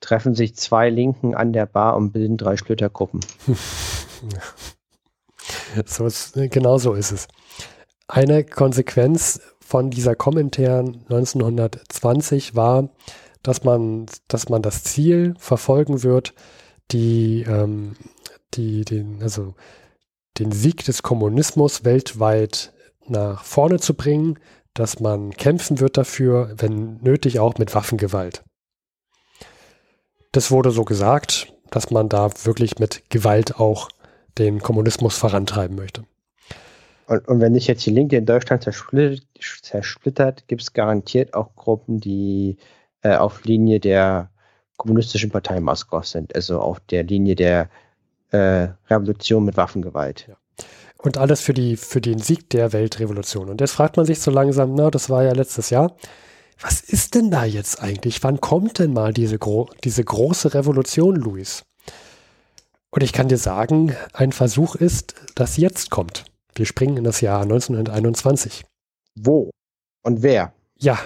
[0.00, 3.20] treffen sich zwei Linken an der Bar und bilden drei Splittergruppen.
[5.86, 7.28] so ist, genau so ist es.
[8.08, 12.88] Eine Konsequenz von dieser Kommentar 1920 war,
[13.42, 16.34] dass man, dass man das Ziel verfolgen wird,
[16.90, 17.96] die, ähm,
[18.54, 19.54] die, den, also
[20.38, 22.72] den Sieg des Kommunismus weltweit
[23.06, 24.38] nach vorne zu bringen,
[24.74, 28.44] dass man kämpfen wird dafür, wenn nötig auch mit Waffengewalt.
[30.32, 33.88] Das wurde so gesagt, dass man da wirklich mit Gewalt auch
[34.38, 36.04] den Kommunismus vorantreiben möchte.
[37.06, 39.26] Und, und wenn sich jetzt die Linke in Deutschland zersplittert,
[39.62, 42.56] zersplittert gibt es garantiert auch Gruppen, die
[43.02, 44.30] äh, auf Linie der
[44.76, 47.68] kommunistischen Partei Moskaus sind, also auf der Linie der
[48.30, 50.26] äh, Revolution mit Waffengewalt.
[50.28, 50.36] Ja.
[50.98, 53.48] Und alles für, die, für den Sieg der Weltrevolution.
[53.48, 55.96] Und jetzt fragt man sich so langsam, na, das war ja letztes Jahr,
[56.60, 58.22] was ist denn da jetzt eigentlich?
[58.22, 61.64] Wann kommt denn mal diese, gro diese große Revolution, Luis?
[62.90, 66.24] Und ich kann dir sagen, ein Versuch ist, dass jetzt kommt.
[66.54, 68.64] Wir springen in das Jahr 1921.
[69.14, 69.50] Wo
[70.02, 70.52] und wer?
[70.78, 70.98] Ja,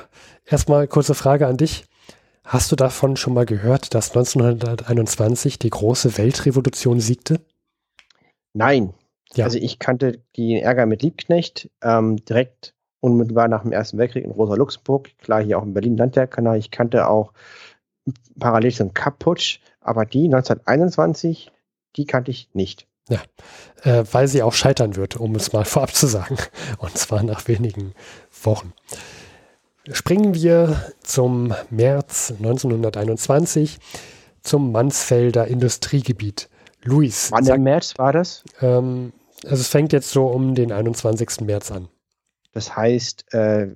[0.46, 1.84] erstmal kurze Frage an dich.
[2.44, 7.40] Hast du davon schon mal gehört, dass 1921 die große Weltrevolution siegte?
[8.52, 8.94] Nein.
[9.34, 9.46] Ja.
[9.46, 14.30] Also ich kannte den Ärger mit Liebknecht ähm, direkt unmittelbar nach dem Ersten Weltkrieg in
[14.30, 16.56] Rosa Luxemburg, klar hier auch in Berlin Landwehrkanal.
[16.56, 17.32] Ich kannte auch
[18.38, 21.52] parallel zum Kapputsch, aber die 1921,
[21.96, 22.86] die kannte ich nicht.
[23.10, 23.20] Ja,
[23.82, 26.38] äh, weil sie auch scheitern wird, um es mal vorab zu sagen.
[26.78, 27.92] Und zwar nach wenigen
[28.42, 28.72] Wochen.
[29.92, 33.78] Springen wir zum März 1921
[34.42, 36.48] zum Mansfelder Industriegebiet.
[36.82, 37.30] Luis.
[37.30, 38.44] Wann im März war das?
[38.62, 39.12] Ähm,
[39.42, 41.42] also es fängt jetzt so um den 21.
[41.42, 41.88] März an.
[42.54, 43.74] Das heißt, äh,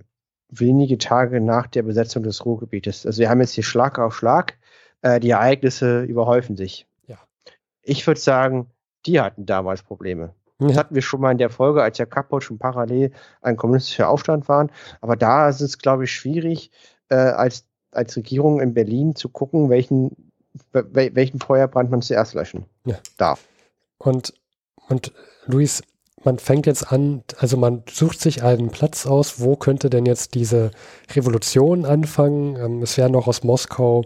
[0.48, 3.04] wenige Tage nach der Besetzung des Ruhrgebietes.
[3.04, 4.56] Also wir haben jetzt hier Schlag auf Schlag.
[5.02, 6.86] Äh, die Ereignisse überhäufen sich.
[7.06, 7.18] Ja.
[7.82, 8.70] Ich würde sagen,
[9.04, 10.34] die hatten damals Probleme.
[10.60, 13.12] Das hatten wir schon mal in der Folge, als der Kapput schon parallel
[13.42, 14.72] ein kommunistischer Aufstand waren.
[15.00, 16.72] Aber da ist es, glaube ich, schwierig,
[17.10, 20.32] äh, als, als Regierung in Berlin zu gucken, welchen,
[20.72, 22.98] welchen Feuerbrand man zuerst löschen ja.
[23.18, 23.46] darf.
[23.98, 24.34] Und,
[24.88, 25.12] und
[25.46, 25.82] Luis,
[26.24, 30.34] man fängt jetzt an, also man sucht sich einen Platz aus, wo könnte denn jetzt
[30.34, 30.70] diese
[31.14, 32.56] Revolution anfangen?
[32.56, 34.04] Ähm, es werden noch aus Moskau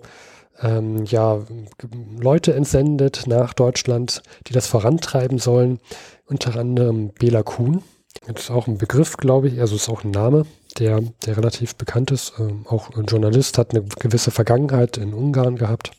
[0.60, 1.40] ähm, ja,
[2.18, 5.80] Leute entsendet nach Deutschland, die das vorantreiben sollen.
[6.26, 7.82] Unter anderem Bela Kuhn.
[8.26, 10.46] Das ist auch ein Begriff, glaube ich, also ist auch ein Name,
[10.78, 12.34] der, der relativ bekannt ist.
[12.38, 15.92] Ähm, auch ein Journalist hat eine gewisse Vergangenheit in Ungarn gehabt.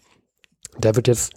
[0.77, 1.33] Der wird jetzt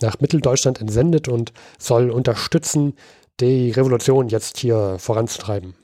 [0.00, 2.94] nach Mitteldeutschland entsendet und soll unterstützen,
[3.40, 5.74] die Revolution jetzt hier voranzutreiben.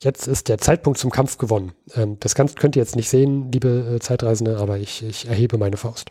[0.00, 1.72] Jetzt ist der Zeitpunkt zum Kampf gewonnen.
[1.94, 5.76] Ähm, das könnt ihr jetzt nicht sehen, liebe äh, Zeitreisende, aber ich, ich erhebe meine
[5.76, 6.10] Faust.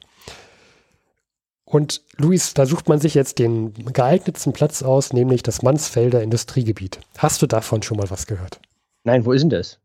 [1.65, 6.99] Und Luis, da sucht man sich jetzt den geeignetsten Platz aus, nämlich das Mansfelder Industriegebiet.
[7.17, 8.59] Hast du davon schon mal was gehört?
[9.03, 9.79] Nein, wo ist denn das?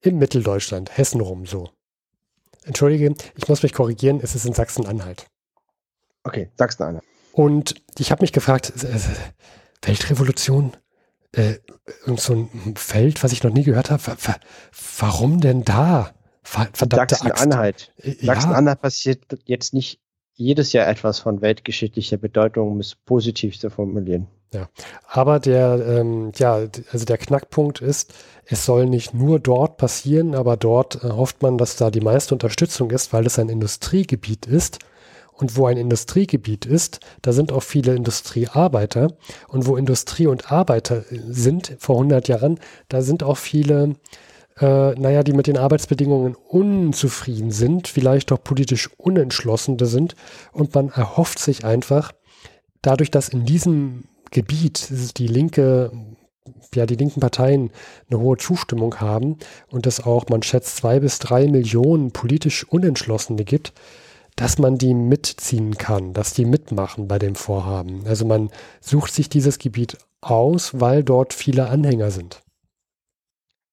[0.00, 1.70] In Mitteldeutschland, Hessen rum so.
[2.64, 5.26] Entschuldige, ich muss mich korrigieren, es ist in Sachsen-Anhalt.
[6.24, 7.04] Okay, Sachsen-Anhalt.
[7.32, 8.98] Und ich habe mich gefragt, äh,
[9.82, 10.72] Weltrevolution?
[11.32, 11.54] Äh,
[12.04, 14.02] irgend so ein Feld, was ich noch nie gehört habe.
[14.98, 16.12] Warum denn da?
[16.42, 17.92] Verdammte Sachsen-Anhalt.
[17.98, 20.00] Äh, Sachsen-Anhalt passiert jetzt nicht
[20.34, 24.28] jedes Jahr etwas von weltgeschichtlicher Bedeutung, um es positiv zu formulieren.
[24.52, 24.68] Ja,
[25.06, 26.60] aber der, ähm, ja,
[26.92, 28.12] also der Knackpunkt ist,
[28.44, 32.34] es soll nicht nur dort passieren, aber dort äh, hofft man, dass da die meiste
[32.34, 34.78] Unterstützung ist, weil es ein Industriegebiet ist.
[35.32, 39.14] Und wo ein Industriegebiet ist, da sind auch viele Industriearbeiter.
[39.48, 43.96] Und wo Industrie und Arbeiter sind vor 100 Jahren, da sind auch viele
[44.60, 50.14] äh, naja, die mit den Arbeitsbedingungen unzufrieden sind, vielleicht auch politisch unentschlossene sind.
[50.52, 52.12] Und man erhofft sich einfach,
[52.82, 55.92] dadurch, dass in diesem Gebiet die linke,
[56.74, 57.70] ja, die linken Parteien
[58.10, 59.38] eine hohe Zustimmung haben
[59.70, 63.72] und es auch, man schätzt, zwei bis drei Millionen politisch Unentschlossene gibt,
[64.36, 68.06] dass man die mitziehen kann, dass die mitmachen bei dem Vorhaben.
[68.06, 72.42] Also man sucht sich dieses Gebiet aus, weil dort viele Anhänger sind.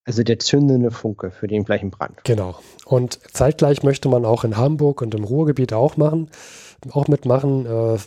[0.06, 2.24] Also der zündende Funke für den gleichen Brand.
[2.24, 2.56] Genau.
[2.86, 6.32] Und zeitgleich möchte man auch in Hamburg und im Ruhrgebiet auch machen,
[6.92, 7.66] auch mitmachen.
[7.66, 8.00] Äh,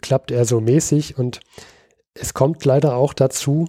[0.00, 1.18] klappt eher so mäßig.
[1.18, 1.40] Und
[2.14, 3.66] es kommt leider auch dazu,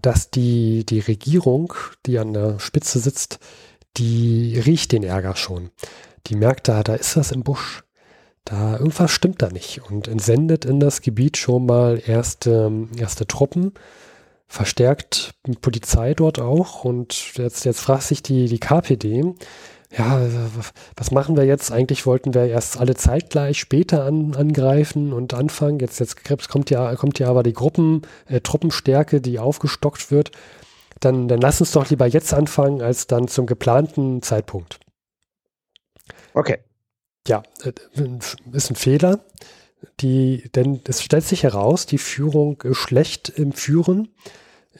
[0.00, 1.74] dass die, die Regierung,
[2.06, 3.38] die an der Spitze sitzt,
[3.98, 5.70] die riecht den Ärger schon.
[6.26, 7.82] Die merkt da, da ist was im Busch.
[8.44, 13.74] Da irgendwas stimmt da nicht und entsendet in das Gebiet schon mal erste, erste Truppen,
[14.46, 19.34] verstärkt Polizei dort auch und jetzt, jetzt fragt sich die, die KPD,
[19.96, 20.20] ja,
[20.96, 21.72] was machen wir jetzt?
[21.72, 25.78] Eigentlich wollten wir erst alle zeitgleich später an, angreifen und anfangen.
[25.78, 30.32] Jetzt, jetzt kommt ja, kommt ja aber die Gruppen, äh, Truppenstärke, die aufgestockt wird.
[31.00, 34.80] Dann, dann lass uns doch lieber jetzt anfangen, als dann zum geplanten Zeitpunkt.
[36.36, 36.58] Okay.
[37.26, 37.72] Ja, äh,
[38.52, 39.24] ist ein Fehler.
[40.00, 44.08] Die, denn es stellt sich heraus, die Führung ist schlecht im Führen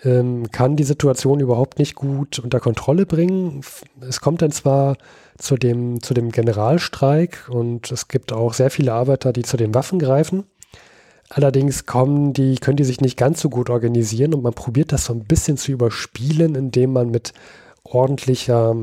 [0.05, 3.61] ähm, kann die Situation überhaupt nicht gut unter Kontrolle bringen.
[4.01, 4.97] Es kommt dann zwar
[5.39, 9.75] zu dem, zu dem Generalstreik und es gibt auch sehr viele Arbeiter, die zu den
[9.75, 10.45] Waffen greifen.
[11.29, 15.07] Allerdings kommen die, können die sich nicht ganz so gut organisieren und man probiert das
[15.07, 17.33] so ein bisschen zu überspielen, indem man mit
[17.83, 18.77] ordentlicher,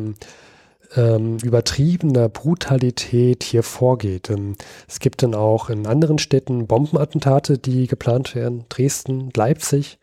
[0.95, 4.29] ähm, übertriebener Brutalität hier vorgeht.
[4.29, 4.55] Ähm,
[4.87, 8.65] es gibt dann auch in anderen Städten Bombenattentate, die geplant werden.
[8.69, 9.99] Dresden, Leipzig.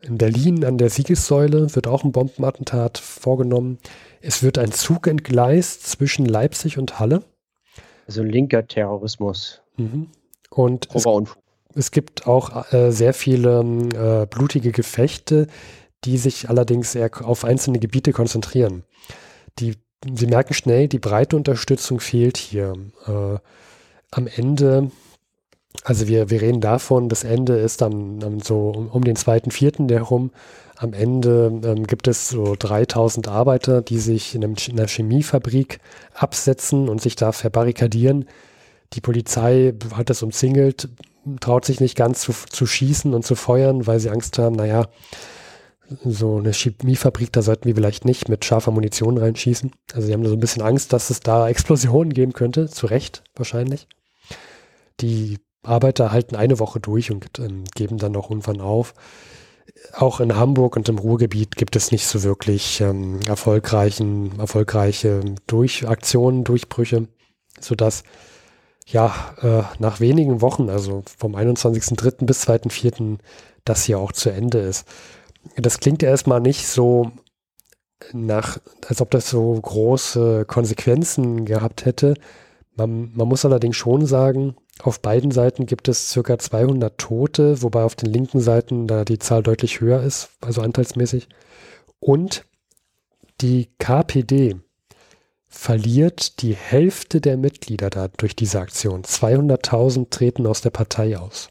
[0.00, 3.78] In Berlin an der Siegessäule wird auch ein Bombenattentat vorgenommen.
[4.20, 7.24] Es wird ein Zug entgleist zwischen Leipzig und Halle.
[8.06, 9.60] Also linker Terrorismus.
[9.76, 10.08] Mhm.
[10.50, 11.04] Und es,
[11.74, 15.46] es, gibt auch äh, sehr viele äh, blutige Gefechte,
[16.04, 18.84] die sich allerdings eher auf einzelne Gebiete konzentrieren.
[19.58, 19.74] Die,
[20.04, 22.74] Sie merken schnell, die breite Unterstützung fehlt hier.
[23.06, 23.38] Äh,
[24.10, 24.90] am Ende
[25.84, 29.50] also wir, wir reden davon, das Ende ist dann, dann so um, um den zweiten,
[29.50, 30.30] vierten herum.
[30.76, 35.80] Am Ende ähm, gibt es so 3000 Arbeiter, die sich in, einem, in einer Chemiefabrik
[36.14, 38.26] absetzen und sich da verbarrikadieren.
[38.94, 40.88] Die Polizei hat das umzingelt,
[41.40, 44.86] traut sich nicht ganz zu, zu schießen und zu feuern, weil sie Angst haben, naja,
[46.04, 49.72] so eine Chemiefabrik, da sollten wir vielleicht nicht mit scharfer Munition reinschießen.
[49.94, 53.22] Also sie haben so ein bisschen Angst, dass es da Explosionen geben könnte, zu Recht
[53.34, 53.88] wahrscheinlich.
[55.00, 58.94] Die Arbeiter halten eine Woche durch und ähm, geben dann auch irgendwann auf.
[59.94, 66.44] Auch in Hamburg und im Ruhrgebiet gibt es nicht so wirklich ähm, erfolgreichen, erfolgreiche Durchaktionen,
[66.44, 67.08] Durchbrüche,
[67.60, 68.02] sodass
[68.86, 72.24] ja äh, nach wenigen Wochen, also vom 21.03.
[72.24, 73.18] bis 2.04.,
[73.64, 74.86] das hier auch zu Ende ist.
[75.56, 77.12] Das klingt ja erstmal nicht so
[78.12, 82.14] nach, als ob das so große Konsequenzen gehabt hätte.
[82.76, 87.82] Man, man muss allerdings schon sagen, auf beiden Seiten gibt es circa 200 Tote, wobei
[87.82, 91.28] auf den linken Seiten da die Zahl deutlich höher ist, also anteilsmäßig.
[91.98, 92.44] Und
[93.40, 94.56] die KPD
[95.48, 99.02] verliert die Hälfte der Mitglieder da durch diese Aktion.
[99.02, 101.48] 200.000 treten aus der Partei aus.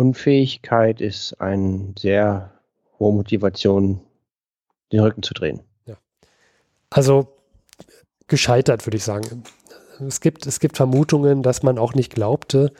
[0.00, 2.52] Unfähigkeit ist eine sehr
[2.98, 4.00] hohe Motivation,
[4.92, 5.60] den Rücken zu drehen.
[5.86, 5.96] Ja.
[6.90, 7.28] Also
[8.26, 9.44] gescheitert, würde ich sagen
[10.06, 12.72] es gibt, es gibt Vermutungen, dass man auch nicht glaubte,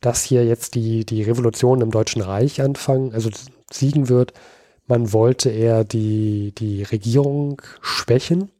[0.00, 3.30] dass hier jetzt die, die Revolution im Deutschen Reich anfangen, also
[3.70, 4.32] siegen wird.
[4.86, 8.50] Man wollte eher die, die Regierung schwächen.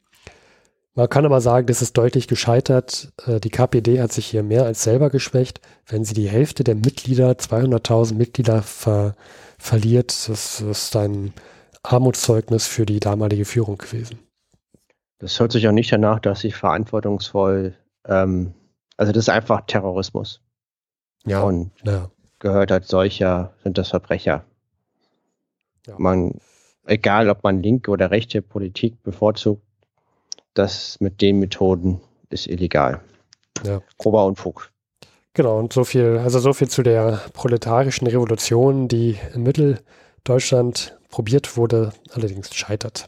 [0.94, 3.12] Man kann aber sagen, das ist deutlich gescheitert.
[3.26, 5.60] Äh, die KPD hat sich hier mehr als selber geschwächt.
[5.86, 9.14] Wenn sie die Hälfte der Mitglieder, 200.000 Mitglieder ver,
[9.58, 11.32] verliert, das ist ein
[11.82, 14.18] Armutszeugnis für die damalige Führung gewesen.
[15.18, 17.74] Das hört sich auch nicht danach, dass sie verantwortungsvoll
[18.06, 18.54] ähm,
[18.96, 20.40] also das ist einfach Terrorismus.
[21.24, 21.42] Ja.
[21.42, 22.10] Und ja.
[22.38, 24.44] gehört als solcher sind das Verbrecher.
[25.86, 25.94] Ja.
[25.98, 26.38] Man,
[26.86, 29.63] egal ob man linke oder rechte Politik bevorzugt,
[30.54, 33.00] das mit den Methoden ist illegal.
[33.64, 33.80] Ja.
[33.98, 34.70] Grober Unfug.
[35.34, 41.56] Genau, und so viel, also so viel zu der proletarischen Revolution, die in Mitteldeutschland probiert
[41.56, 43.06] wurde, allerdings scheitert.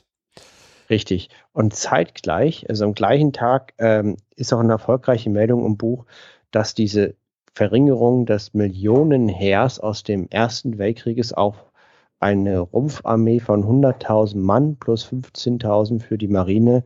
[0.90, 1.30] Richtig.
[1.52, 6.04] Und zeitgleich, also am gleichen Tag, ähm, ist auch eine erfolgreiche Meldung im Buch,
[6.50, 7.14] dass diese
[7.54, 11.64] Verringerung des Millionenheers aus dem Ersten Weltkrieges auf
[12.18, 16.84] eine Rumpfarmee von 100.000 Mann plus 15.000 für die Marine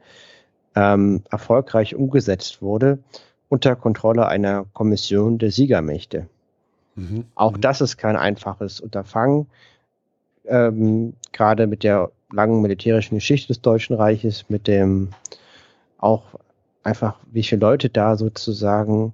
[0.74, 2.98] ähm, erfolgreich umgesetzt wurde,
[3.48, 6.28] unter Kontrolle einer Kommission der Siegermächte.
[6.94, 7.24] Mhm.
[7.34, 7.60] Auch mhm.
[7.60, 9.46] das ist kein einfaches Unterfangen.
[10.46, 15.08] Ähm, gerade mit der langen militärischen Geschichte des Deutschen Reiches, mit dem
[15.98, 16.24] auch
[16.82, 19.12] einfach, wie viele Leute da sozusagen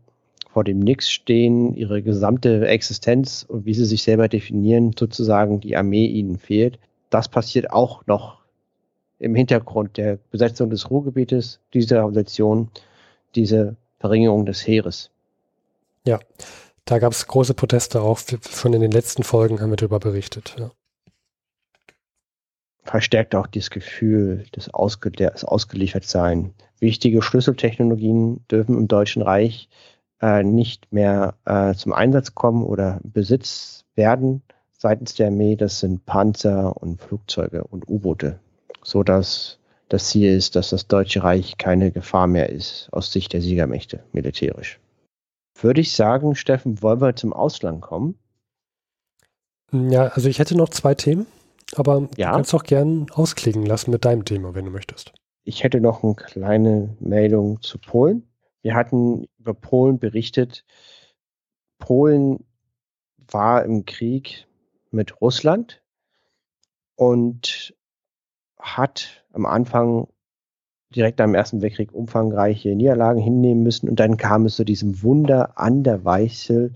[0.52, 5.76] vor dem Nix stehen, ihre gesamte Existenz und wie sie sich selber definieren, sozusagen die
[5.76, 6.78] Armee ihnen fehlt.
[7.10, 8.38] Das passiert auch noch
[9.18, 12.70] im Hintergrund der Besetzung des Ruhrgebietes dieser Organisation
[13.34, 15.10] diese Verringerung des Heeres.
[16.06, 16.20] Ja,
[16.84, 18.18] da gab es große Proteste auch.
[18.50, 20.54] Schon in den letzten Folgen haben wir darüber berichtet.
[20.58, 20.70] Ja.
[22.84, 26.54] Verstärkt auch dieses Gefühl des, Ausge des Ausgeliefertsein.
[26.78, 29.68] Wichtige Schlüsseltechnologien dürfen im Deutschen Reich
[30.22, 34.42] äh, nicht mehr äh, zum Einsatz kommen oder Besitz werden
[34.78, 35.56] seitens der Armee.
[35.56, 38.38] Das sind Panzer und Flugzeuge und U-Boote,
[38.86, 43.40] sodass das Ziel ist, dass das Deutsche Reich keine Gefahr mehr ist aus Sicht der
[43.42, 44.78] Siegermächte militärisch.
[45.60, 48.16] Würde ich sagen, Steffen, wollen wir zum Ausland kommen?
[49.72, 51.26] Ja, also ich hätte noch zwei Themen,
[51.74, 52.30] aber ja.
[52.30, 55.12] du kannst auch gern ausklingen lassen mit deinem Thema, wenn du möchtest.
[55.42, 58.28] Ich hätte noch eine kleine Meldung zu Polen.
[58.62, 60.64] Wir hatten über Polen berichtet.
[61.78, 62.44] Polen
[63.28, 64.46] war im Krieg
[64.92, 65.82] mit Russland
[66.94, 67.75] und
[68.58, 70.08] hat am Anfang
[70.94, 73.88] direkt am Ersten Weltkrieg umfangreiche Niederlagen hinnehmen müssen.
[73.88, 76.72] Und dann kam es zu diesem Wunder an der Weichsel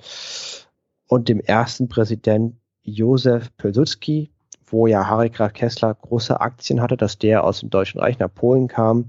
[1.07, 4.31] und dem ersten Präsident Josef Pilsudski,
[4.67, 8.33] wo ja Harry Graf Kessler große Aktien hatte, dass der aus dem Deutschen Reich nach
[8.33, 9.07] Polen kam.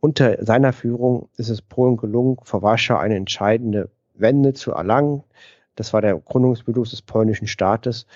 [0.00, 5.24] Unter seiner Führung ist es Polen gelungen, vor Warschau eine entscheidende Wende zu erlangen.
[5.76, 8.06] Das war der Gründungsbeschluss des polnischen Staates.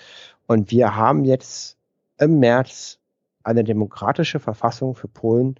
[0.47, 1.77] Und wir haben jetzt
[2.17, 2.99] im März
[3.45, 5.55] eine demokratische Verfassung für Polen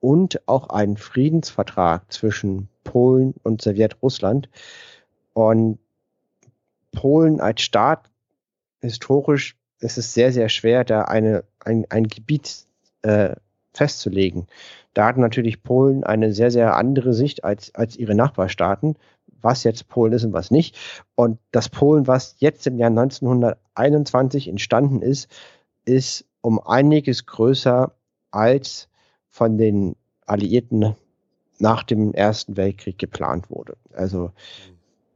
[0.00, 4.48] und auch einen Friedensvertrag zwischen Polen und Sowjetrussland.
[5.32, 5.78] Und
[6.92, 8.10] Polen als Staat,
[8.80, 12.66] historisch ist es sehr, sehr schwer, da eine, ein, ein Gebiet
[13.02, 13.36] äh,
[13.74, 14.46] festzulegen.
[14.94, 18.96] Da hat natürlich Polen eine sehr, sehr andere Sicht als, als ihre Nachbarstaaten,
[19.42, 20.76] was jetzt Polen ist und was nicht.
[21.14, 25.28] Und das Polen, was jetzt im Jahr 1921 entstanden ist,
[25.84, 27.92] ist um einiges größer
[28.30, 28.88] als
[29.30, 30.94] von den Alliierten
[31.58, 33.76] nach dem Ersten Weltkrieg geplant wurde.
[33.92, 34.30] Also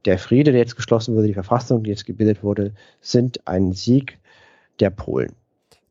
[0.06, 4.18] der Friede, der jetzt geschlossen wurde, die Verfassung, die jetzt gebildet wurde, sind ein Sieg
[4.80, 5.36] der Polen.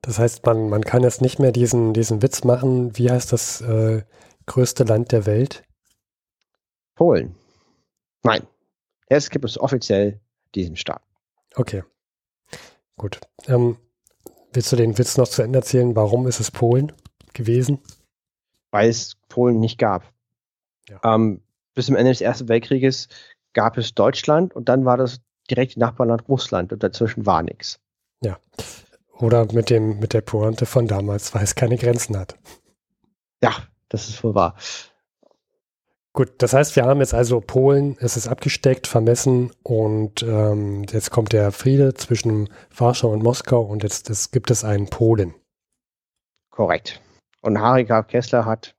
[0.02, 3.62] Das heißt, man, man kann jetzt nicht mehr diesen, diesen Witz machen, wie heißt das
[3.62, 4.04] äh,
[4.46, 5.64] größte Land der Welt?
[6.96, 7.34] Polen.
[8.24, 8.46] Nein.
[9.10, 10.20] Jetzt gibt es offiziell
[10.54, 11.02] diesen Staat.
[11.56, 11.84] Okay.
[12.98, 13.22] Gut.
[13.48, 13.78] Ähm,
[14.54, 15.96] Willst du den Witz noch zu Ende erzählen?
[15.96, 16.92] Warum ist es Polen
[17.34, 17.80] gewesen?
[18.72, 20.12] Weil es Polen nicht gab.
[20.90, 21.00] Ja.
[21.04, 21.42] Ähm,
[21.76, 23.08] bis zum Ende des Ersten Weltkrieges
[23.54, 27.80] gab es Deutschland und dann war das direkt Nachbarland Russland und dazwischen war nichts.
[28.22, 28.40] Ja.
[29.14, 32.38] Oder mit dem, mit der Pointe von damals, weil es keine Grenzen hat.
[33.44, 33.54] Ja,
[33.90, 34.56] das ist wohl wahr.
[36.14, 41.12] Gut, das heißt, wir haben jetzt also Polen, es ist abgesteckt, vermessen und ähm, jetzt
[41.12, 45.36] kommt der Friede zwischen Warschau und Moskau und jetzt, jetzt gibt es einen Polen.
[46.50, 47.02] Korrekt.
[47.42, 48.76] Und Harry Graf Kessler hat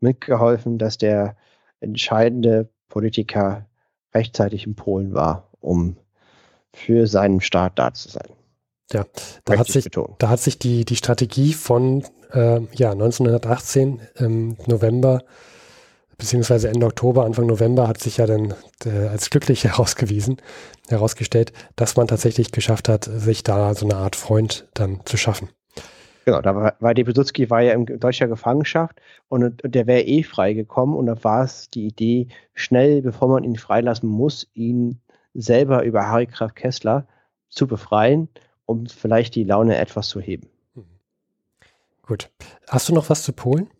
[0.00, 1.36] mitgeholfen, dass der
[1.80, 3.66] entscheidende Politiker
[4.14, 5.96] rechtzeitig in Polen war, um
[6.72, 8.28] für seinen Staat da zu sein.
[8.92, 9.04] Ja,
[9.44, 15.24] da hat, sich, da hat sich die, die Strategie von äh, ja, 1918 im November
[16.18, 18.54] beziehungsweise Ende Oktober, Anfang November hat sich ja dann
[18.84, 20.36] äh, als glücklich herausgewiesen,
[20.88, 25.48] herausgestellt, dass man tatsächlich geschafft hat, sich da so eine Art Freund dann zu schaffen.
[26.26, 30.02] Genau, da war, weil der Besutzki war ja in deutscher Gefangenschaft und, und der wäre
[30.02, 35.00] eh freigekommen und da war es die Idee, schnell, bevor man ihn freilassen muss, ihn
[35.32, 37.06] selber über Harry Graf Kessler
[37.48, 38.28] zu befreien,
[38.66, 40.50] um vielleicht die Laune etwas zu heben.
[40.74, 40.84] Mhm.
[42.02, 42.30] Gut.
[42.68, 43.70] Hast du noch was zu Polen?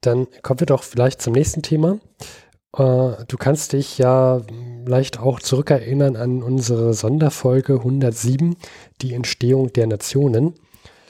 [0.00, 1.98] Dann kommen wir doch vielleicht zum nächsten Thema.
[2.76, 4.42] Äh, du kannst dich ja
[4.84, 8.56] vielleicht auch zurückerinnern an unsere Sonderfolge 107,
[9.00, 10.54] die Entstehung der Nationen.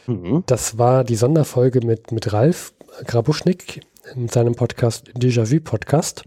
[0.07, 0.44] Mhm.
[0.46, 2.72] Das war die Sonderfolge mit, mit Ralf
[3.05, 3.81] Grabuschnik
[4.14, 6.25] in seinem Podcast Déjà-vu Podcast.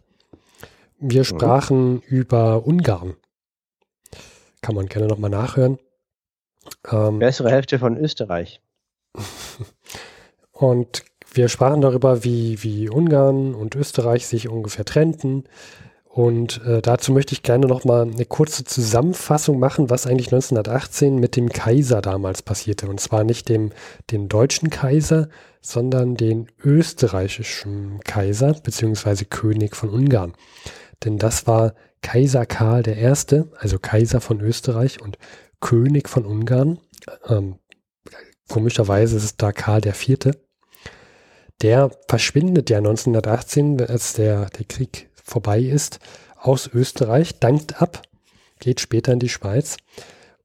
[1.00, 1.26] Wir mhm.
[1.26, 2.02] sprachen mhm.
[2.08, 3.16] über Ungarn.
[4.62, 5.80] Kann man gerne nochmal nachhören.
[6.92, 8.62] Ähm, Bessere Hälfte von Österreich.
[10.52, 11.06] Und
[11.40, 15.46] wir sprachen darüber, wie, wie Ungarn und Österreich sich ungefähr trennten.
[16.04, 21.16] Und äh, dazu möchte ich gerne noch mal eine kurze Zusammenfassung machen, was eigentlich 1918
[21.16, 22.90] mit dem Kaiser damals passierte.
[22.90, 23.72] Und zwar nicht dem,
[24.12, 25.30] den deutschen Kaiser,
[25.62, 30.34] sondern den österreichischen Kaiser beziehungsweise König von Ungarn.
[31.06, 35.18] Denn das war Kaiser Karl I., also Kaiser von Österreich und
[35.62, 36.80] König von Ungarn.
[37.30, 37.60] Ähm,
[38.50, 40.36] komischerweise ist es da Karl IV
[41.62, 46.00] der verschwindet ja 1918, als der, der Krieg vorbei ist,
[46.38, 48.02] aus Österreich, dankt ab,
[48.60, 49.78] geht später in die Schweiz.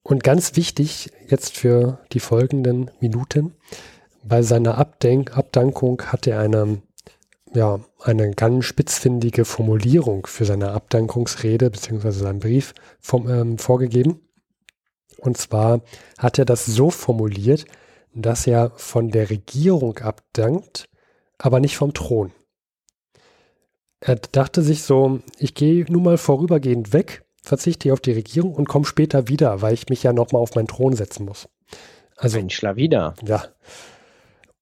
[0.03, 3.55] Und ganz wichtig jetzt für die folgenden Minuten,
[4.23, 6.83] bei seiner Abdenk Abdankung hat er eine,
[7.55, 12.11] ja, eine ganz spitzfindige Formulierung für seine Abdankungsrede bzw.
[12.11, 14.21] seinen Brief vom, ähm, vorgegeben.
[15.19, 15.83] Und zwar
[16.19, 17.67] hat er das so formuliert,
[18.15, 20.89] dass er von der Regierung abdankt,
[21.39, 22.33] aber nicht vom Thron.
[24.01, 28.69] Er dachte sich so, ich gehe nun mal vorübergehend weg, verzichte auf die Regierung und
[28.69, 31.49] komme später wieder, weil ich mich ja nochmal auf meinen Thron setzen muss.
[32.17, 33.15] Also, Ein Schlawiner.
[33.27, 33.45] Ja.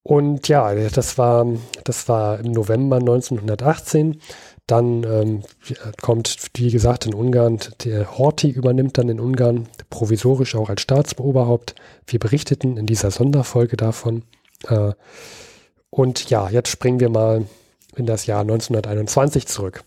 [0.05, 1.47] Und ja, das war,
[1.85, 4.21] das war im November 1918.
[4.67, 5.43] Dann ähm,
[6.01, 11.75] kommt, wie gesagt, in Ungarn, der Horthy übernimmt dann in Ungarn provisorisch auch als Staatsoberhaupt.
[12.07, 14.25] Wir berichteten in dieser Sonderfolge davon.
[14.67, 14.93] Äh,
[15.93, 17.45] und ja, jetzt springen wir mal
[17.97, 19.85] in das Jahr 1921 zurück.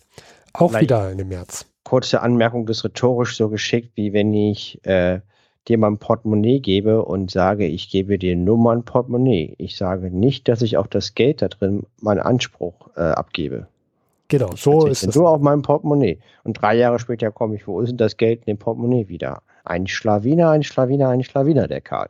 [0.54, 1.66] Auch Vielleicht wieder in dem März.
[1.84, 5.22] Kurze Anmerkung, das rhetorisch so geschickt, wie wenn ich äh,
[5.68, 9.56] dir mein Portemonnaie gebe und sage, ich gebe dir nur mein Portemonnaie.
[9.58, 13.68] Ich sage nicht, dass ich auch das Geld da drin meinen Anspruch äh, abgebe.
[14.28, 15.16] Genau, so ist es.
[15.16, 16.20] Nur auf meinem Portemonnaie.
[16.44, 19.42] Und drei Jahre später komme ich, wo ist denn das Geld in dem Portemonnaie wieder?
[19.64, 22.10] Ein Schlawiner, ein Schlawiner, ein Schlawiner, der Karl.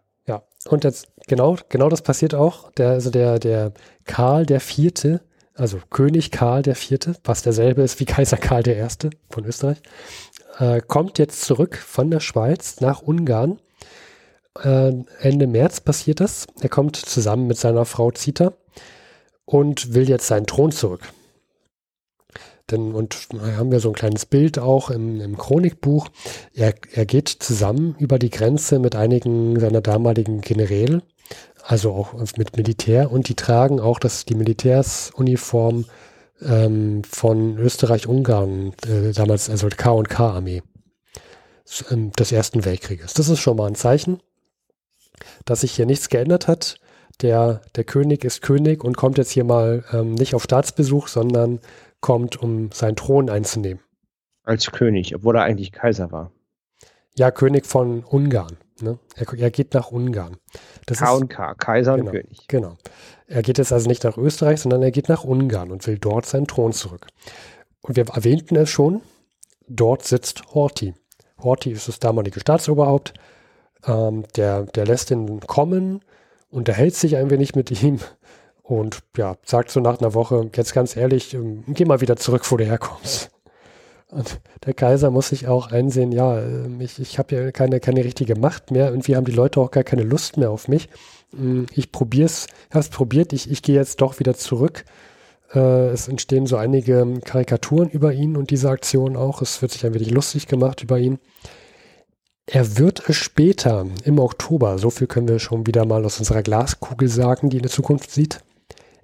[0.68, 2.72] Und jetzt, genau, genau das passiert auch.
[2.72, 3.72] Der, also der, der
[4.06, 5.22] Karl der Vierte,
[5.54, 9.78] also König Karl der Vierte, was derselbe ist wie Kaiser Karl der Erste von Österreich,
[10.60, 13.60] äh, kommt jetzt zurück von der Schweiz nach Ungarn.
[14.64, 16.48] Äh, Ende März passiert das.
[16.62, 18.54] Er kommt zusammen mit seiner Frau Zita
[19.46, 21.02] und will jetzt seinen Thron zurück.
[22.72, 26.10] Denn, und haben wir so ein kleines Bild auch im, im Chronikbuch.
[26.54, 31.04] Er, er geht zusammen über die Grenze mit einigen seiner damaligen Generäle,
[31.64, 35.86] also auch mit Militär, und die tragen auch das, die Militärsuniform
[36.42, 40.64] ähm, von Österreich-Ungarn, äh, damals also K&K-Armee
[41.92, 43.14] ähm, des Ersten Weltkrieges.
[43.14, 44.20] Das ist schon mal ein Zeichen,
[45.46, 46.80] dass sich hier nichts geändert hat.
[47.22, 51.60] Der, der König ist König und kommt jetzt hier mal ähm, nicht auf Staatsbesuch, sondern
[52.06, 53.84] kommt, um seinen Thron einzunehmen.
[54.44, 56.32] Als König, obwohl er eigentlich Kaiser war.
[57.18, 58.58] Ja, König von Ungarn.
[58.80, 59.00] Ne?
[59.16, 60.38] Er, er, geht nach Ungarn.
[60.86, 62.48] Das K und K, Kaiser genau, und König.
[62.48, 62.78] Genau.
[63.26, 66.28] Er geht jetzt also nicht nach Österreich, sondern er geht nach Ungarn und will dort
[66.28, 67.08] seinen Thron zurück.
[67.82, 69.02] Und wir erwähnten es schon,
[69.68, 70.94] dort sitzt Horthy.
[71.42, 73.16] Horthy ist das damalige Staatsoberhaupt.
[73.88, 76.02] Ähm, der, der lässt ihn kommen,
[76.52, 78.00] unterhält sich ein wenig mit ihm
[78.68, 82.50] und ja, sagt so nach einer Woche, jetzt ganz ehrlich, ähm, geh mal wieder zurück,
[82.52, 83.30] wo du herkommst.
[84.10, 88.04] Und der Kaiser muss sich auch einsehen, ja, ähm, ich, ich habe ja keine, keine
[88.04, 88.90] richtige Macht mehr.
[88.90, 90.90] Irgendwie haben die Leute auch gar keine Lust mehr auf mich.
[91.32, 94.86] Mm, ich probier's, habe es probiert, ich, ich gehe jetzt doch wieder zurück.
[95.54, 99.42] Äh, es entstehen so einige Karikaturen über ihn und diese Aktion auch.
[99.42, 101.20] Es wird sich ein wenig lustig gemacht über ihn.
[102.48, 106.44] Er wird es später, im Oktober, so viel können wir schon wieder mal aus unserer
[106.44, 108.45] Glaskugel sagen, die in der Zukunft sieht.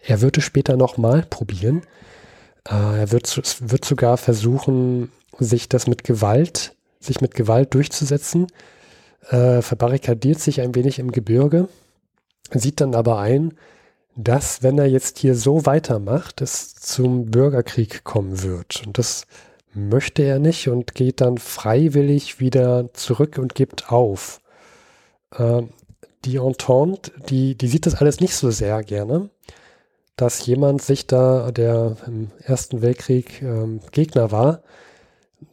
[0.03, 1.83] Er wird es später nochmal probieren
[2.69, 8.47] äh, er wird, wird sogar versuchen, sich das mit Gewalt, sich mit Gewalt durchzusetzen,
[9.29, 11.67] äh, verbarrikadiert sich ein wenig im Gebirge,
[12.53, 13.53] sieht dann aber ein,
[14.15, 18.83] dass, wenn er jetzt hier so weitermacht, es zum Bürgerkrieg kommen wird.
[18.85, 19.25] Und das
[19.73, 24.41] möchte er nicht und geht dann freiwillig wieder zurück und gibt auf.
[25.31, 25.63] Äh,
[26.25, 29.29] die Entente, die, die sieht das alles nicht so sehr gerne
[30.21, 34.61] dass jemand sich da, der im Ersten Weltkrieg ähm, Gegner war,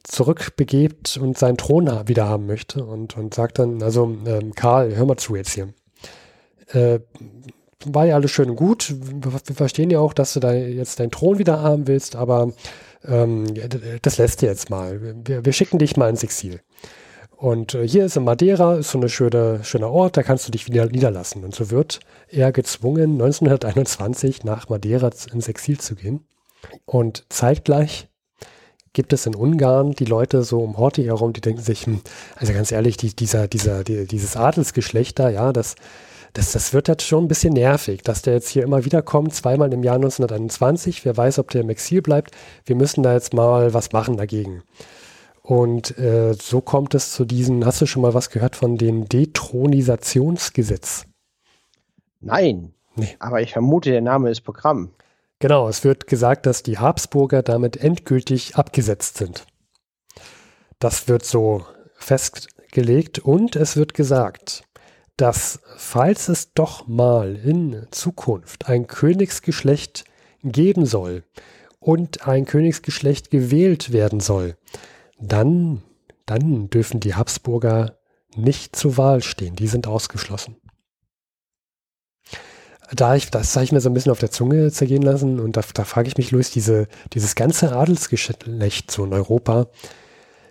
[0.05, 5.07] zurückbegebt und seinen Thron wieder haben möchte und, und sagt dann, also ähm, Karl, hör
[5.07, 5.73] mal zu jetzt hier.
[6.73, 7.01] Äh,
[7.87, 8.95] war ja alles schön und gut.
[9.01, 12.53] Wir verstehen ja auch, dass du da jetzt deinen Thron wieder haben willst, aber
[13.07, 13.47] ähm,
[14.03, 15.01] das lässt dir jetzt mal.
[15.25, 16.61] Wir, wir schicken dich mal ins Exil.
[17.39, 20.51] Und äh, hier ist in Madeira, ist so ein schöner, schöner Ort, da kannst du
[20.51, 21.45] dich wieder niederlassen.
[21.45, 26.27] Und so wird er gezwungen, 1921 nach Madeira ins Exil zu gehen.
[26.85, 28.09] Und zeitgleich
[28.93, 32.01] gibt es in Ungarn die Leute so um Horthy herum, die denken sich, hm,
[32.35, 35.77] also ganz ehrlich, die, dieser, dieser, die, dieses Adelsgeschlecht da, ja, das,
[36.33, 39.33] das, das wird jetzt schon ein bisschen nervig, dass der jetzt hier immer wieder kommt,
[39.33, 41.05] zweimal im Jahr 1921.
[41.05, 42.33] Wer weiß, ob der im Exil bleibt.
[42.65, 44.65] Wir müssen da jetzt mal was machen dagegen.
[45.49, 49.09] Und äh, so kommt es zu diesen, hast du schon mal was gehört von dem
[49.09, 51.07] Detronisationsgesetz?
[52.21, 53.17] Nein, nee.
[53.19, 54.91] aber ich vermute, der Name ist Programm.
[55.39, 59.47] Genau, es wird gesagt, dass die Habsburger damit endgültig abgesetzt sind.
[60.81, 64.65] Das wird so festgelegt und es wird gesagt,
[65.17, 70.05] dass falls es doch mal in Zukunft ein Königsgeschlecht
[70.45, 71.25] geben soll
[71.81, 74.59] und ein Königsgeschlecht gewählt werden soll,
[75.21, 75.83] dann,
[76.27, 77.99] dann dürfen die Habsburger
[78.37, 79.57] nicht zur Wahl stehen.
[79.57, 80.57] Die sind ausgeschlossen.
[82.95, 85.57] da ich, das habe ich mir so ein bisschen auf der Zunge zergehen lassen und
[85.57, 89.69] da, da frage ich mich, Luis, diese, dieses ganze Adelsgeschlecht so in Europa,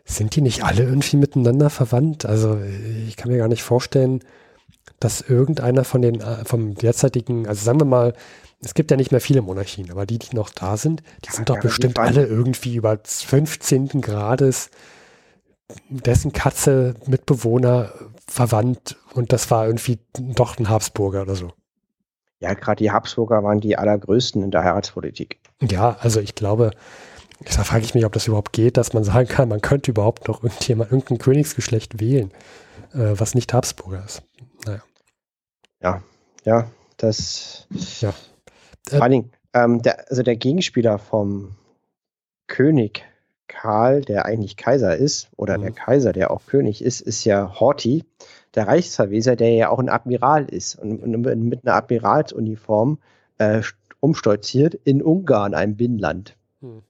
[0.05, 2.25] sind die nicht alle irgendwie miteinander verwandt?
[2.25, 2.59] Also
[3.07, 4.21] ich kann mir gar nicht vorstellen,
[4.99, 8.13] dass irgendeiner von den, äh, vom derzeitigen, also sagen wir mal,
[8.59, 11.49] es gibt ja nicht mehr viele Monarchien, aber die, die noch da sind, die sind
[11.49, 14.01] ja, doch bestimmt alle irgendwie über 15.
[14.01, 14.69] Grades
[15.89, 17.91] dessen Katze Mitbewohner
[18.27, 21.51] verwandt und das war irgendwie doch ein Habsburger oder so.
[22.39, 25.39] Ja, gerade die Habsburger waren die allergrößten in der Heiratspolitik.
[25.61, 26.71] Ja, also ich glaube,
[27.43, 30.27] da frage ich mich, ob das überhaupt geht, dass man sagen kann, man könnte überhaupt
[30.27, 32.31] noch irgendjemand, irgendein Königsgeschlecht wählen,
[32.93, 34.21] äh, was nicht Habsburger ist.
[34.65, 34.81] Naja.
[35.81, 36.01] Ja,
[36.43, 37.67] ja, das.
[38.01, 38.13] Ja.
[38.89, 41.55] Vor allen Dingen, ähm, der, also der Gegenspieler vom
[42.47, 43.03] König
[43.47, 45.61] Karl, der eigentlich Kaiser ist, oder mhm.
[45.63, 48.03] der Kaiser, der auch König ist, ist ja Horthy,
[48.55, 52.99] der Reichsverweser, der ja auch ein Admiral ist und, und mit einer Admiralsuniform
[53.37, 53.61] äh,
[53.99, 56.35] umstolziert in Ungarn, einem Binnenland.
[56.61, 56.83] Mhm.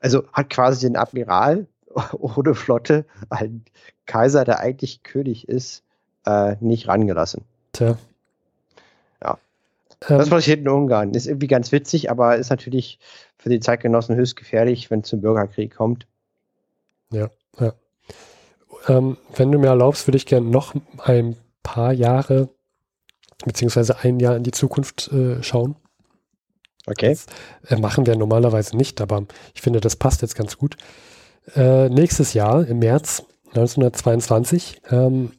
[0.00, 1.66] Also hat quasi den Admiral
[2.12, 3.64] ohne Flotte, ein
[4.06, 5.82] Kaiser, der eigentlich König ist,
[6.26, 7.44] äh, nicht rangelassen.
[7.72, 7.96] Tja.
[10.08, 11.14] Das passiert in Ungarn.
[11.14, 12.98] Ist irgendwie ganz witzig, aber ist natürlich
[13.38, 16.06] für die Zeitgenossen höchst gefährlich, wenn es zum Bürgerkrieg kommt.
[17.10, 17.72] Ja, ja.
[18.88, 22.48] Ähm, wenn du mir erlaubst, würde ich gerne noch ein paar Jahre
[23.44, 25.76] beziehungsweise ein Jahr in die Zukunft äh, schauen.
[26.86, 27.10] Okay.
[27.10, 27.26] Das
[27.70, 29.24] äh, machen wir normalerweise nicht, aber
[29.54, 30.76] ich finde, das passt jetzt ganz gut.
[31.54, 35.32] Äh, nächstes Jahr, im März 1922, ähm,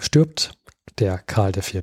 [0.00, 0.52] stirbt
[0.98, 1.82] der Karl IV.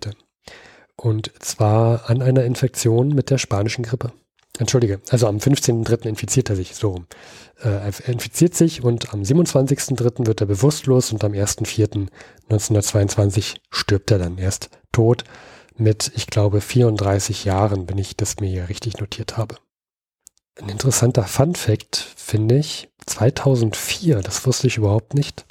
[0.96, 4.12] Und zwar an einer Infektion mit der spanischen Grippe.
[4.60, 6.08] Entschuldige, also am 15.03.
[6.08, 7.08] infiziert er sich so rum.
[7.64, 10.28] Äh, er infiziert sich und am 27.03.
[10.28, 15.24] wird er bewusstlos und am 1.04.1922 stirbt er dann erst tot
[15.76, 19.56] mit, ich glaube, 34 Jahren, wenn ich das mir hier richtig notiert habe.
[20.62, 25.48] Ein interessanter Fun Fact finde ich, 2004, das wusste ich überhaupt nicht,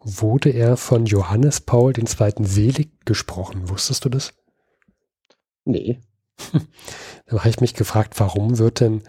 [0.00, 2.06] wurde er von Johannes Paul II.
[2.40, 3.68] selig gesprochen.
[3.68, 4.32] Wusstest du das?
[5.66, 6.00] Nee.
[7.26, 9.02] da habe ich mich gefragt, warum wird denn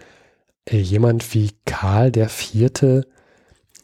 [0.68, 3.06] äh, jemand wie Karl der Vierte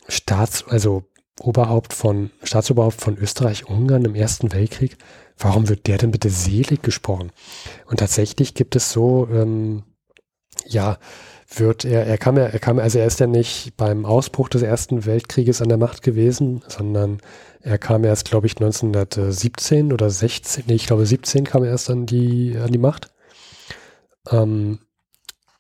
[0.09, 1.05] Staats, also
[1.41, 4.97] Oberhaupt von, Staatsoberhaupt von Österreich-Ungarn im Ersten Weltkrieg,
[5.37, 7.33] warum wird der denn bitte selig gesprochen?
[7.87, 9.83] Und tatsächlich gibt es so, ähm,
[10.67, 10.99] ja,
[11.59, 14.63] wird er, er kam ja, er kam, also er ist ja nicht beim Ausbruch des
[14.63, 17.19] Ersten Weltkrieges an der Macht gewesen, sondern
[17.61, 21.91] er kam erst, glaube ich, 1917 oder 16, nee, ich glaube 17 kam er erst
[21.91, 23.11] an die, an die Macht.
[24.31, 24.81] Ähm,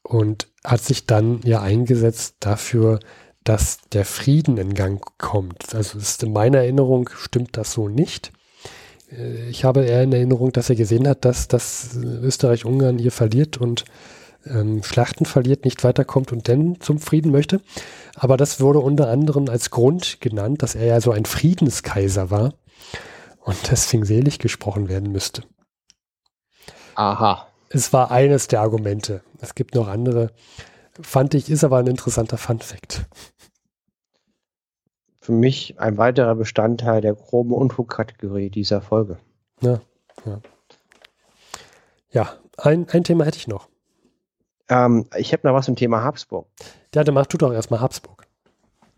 [0.03, 3.01] und hat sich dann ja eingesetzt dafür,
[3.43, 5.75] dass der Frieden in Gang kommt.
[5.75, 8.33] Also ist in meiner Erinnerung stimmt das so nicht.
[9.11, 13.59] Äh, ich habe eher in Erinnerung, dass er gesehen hat, dass, dass Österreich-Ungarn hier verliert
[13.59, 13.85] und
[14.47, 17.61] ähm, Schlachten verliert, nicht weiterkommt und dann zum Frieden möchte.
[18.15, 22.55] Aber das wurde unter anderem als Grund genannt, dass er ja so ein Friedenskaiser war
[23.41, 25.43] und deswegen selig gesprochen werden müsste.
[26.95, 27.49] Aha.
[27.69, 29.23] Es war eines der Argumente.
[29.41, 30.31] Es gibt noch andere.
[31.01, 33.05] Fand ich, ist aber ein interessanter Fun-Fact.
[35.21, 39.19] Für mich ein weiterer Bestandteil der groben Unfugkategorie dieser Folge.
[39.61, 39.81] Ja,
[40.25, 40.41] ja.
[42.11, 43.69] ja ein, ein Thema hätte ich noch.
[44.69, 46.47] Ähm, ich habe noch was zum Thema Habsburg.
[46.95, 48.27] Ja, dann mach du doch erstmal Habsburg.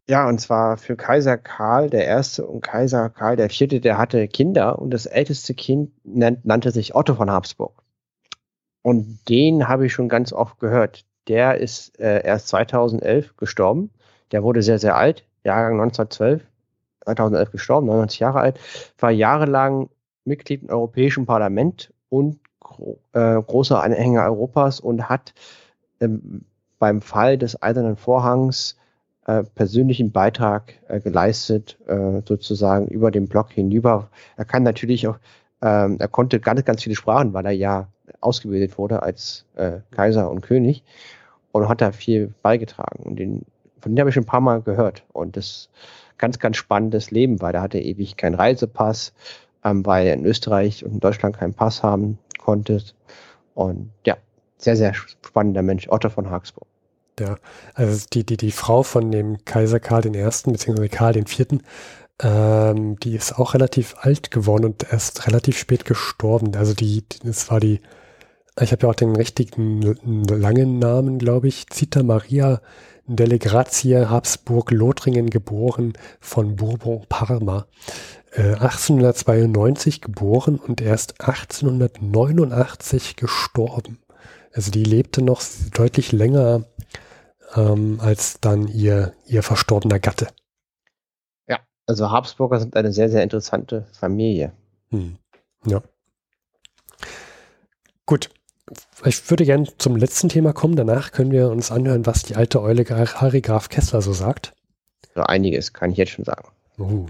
[0.08, 2.42] Ja, und zwar für Kaiser Karl I.
[2.42, 7.30] und Kaiser Karl IV., der hatte Kinder und das älteste Kind nannte sich Otto von
[7.30, 7.82] Habsburg.
[8.82, 11.04] Und den habe ich schon ganz oft gehört.
[11.26, 13.90] Der ist äh, erst 2011 gestorben.
[14.30, 16.42] Der wurde sehr, sehr alt, Jahrgang 1912,
[17.04, 18.60] 2011 gestorben, 99 Jahre alt,
[18.98, 19.88] war jahrelang
[20.24, 25.34] Mitglied im Europäischen Parlament und gro äh, großer Anhänger Europas und hat
[26.00, 26.44] ähm,
[26.78, 28.76] beim Fall des Eisernen Vorhangs
[29.26, 34.10] äh, persönlichen Beitrag äh, geleistet, äh, sozusagen über den Block hinüber.
[34.36, 35.18] Er kann natürlich auch,
[35.62, 37.88] ähm, er konnte ganz, ganz viele Sprachen, weil er ja
[38.20, 40.84] ausgebildet wurde als äh, Kaiser und König
[41.52, 43.02] und hat da viel beigetragen.
[43.04, 43.46] Und den,
[43.80, 45.04] von dem habe ich schon ein paar Mal gehört.
[45.12, 45.70] Und das
[46.18, 49.12] ganz, ganz spannendes Leben, weil da hatte ewig keinen Reisepass,
[49.64, 52.80] ähm, weil er in Österreich und in Deutschland keinen Pass haben konnte.
[53.54, 54.16] Und ja,
[54.56, 56.68] sehr, sehr spannender Mensch, Otto von Habsburg.
[57.18, 57.36] Ja,
[57.74, 61.46] also die, die, die Frau von dem Kaiser Karl I., beziehungsweise Karl IV.,
[62.22, 66.54] ähm, die ist auch relativ alt geworden und erst relativ spät gestorben.
[66.54, 67.80] Also die, das war die,
[68.60, 69.82] ich habe ja auch den richtigen
[70.28, 72.60] langen Namen, glaube ich, Zita Maria
[73.08, 77.66] Delle Grazie Habsburg Lothringen geboren von Bourbon Parma.
[78.36, 83.98] Äh, 1892 geboren und erst 1889 gestorben.
[84.52, 85.42] Also die lebte noch
[85.74, 86.64] deutlich länger
[87.54, 90.28] ähm, als dann ihr, ihr verstorbener Gatte.
[91.48, 94.52] Ja, also Habsburger sind eine sehr, sehr interessante Familie.
[94.90, 95.16] Hm.
[95.66, 95.82] Ja.
[98.04, 98.30] Gut.
[99.04, 100.76] Ich würde gerne zum letzten Thema kommen.
[100.76, 104.54] Danach können wir uns anhören, was die alte Eule Harry Graf Kessler so sagt.
[105.14, 106.48] So einiges, kann ich jetzt schon sagen.
[106.78, 107.06] Uh.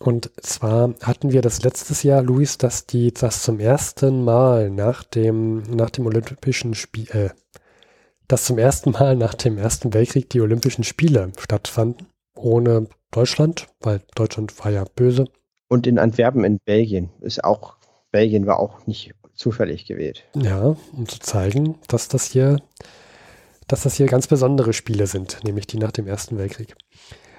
[0.00, 5.04] Und zwar hatten wir das letztes Jahr, Luis, dass die das zum ersten Mal nach
[5.04, 7.30] dem, nach dem Olympischen Spiel, äh,
[8.26, 12.08] dass zum ersten Mal nach dem Ersten Weltkrieg die Olympischen Spiele stattfanden.
[12.36, 15.26] Ohne Deutschland, weil Deutschland war ja böse.
[15.68, 17.76] Und in Antwerpen in Belgien ist auch,
[18.10, 20.24] Belgien war auch nicht zufällig gewählt.
[20.34, 22.60] Ja, um zu zeigen, dass das hier,
[23.68, 26.74] dass das hier ganz besondere Spiele sind, nämlich die nach dem Ersten Weltkrieg.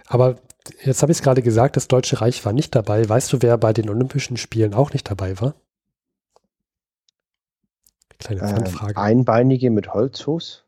[0.08, 0.38] Aber
[0.84, 3.08] jetzt habe ich es gerade gesagt, das Deutsche Reich war nicht dabei.
[3.08, 5.56] Weißt du, wer bei den Olympischen Spielen auch nicht dabei war?
[8.20, 10.64] Kleine ähm, Einbeinige mit Holzfuß?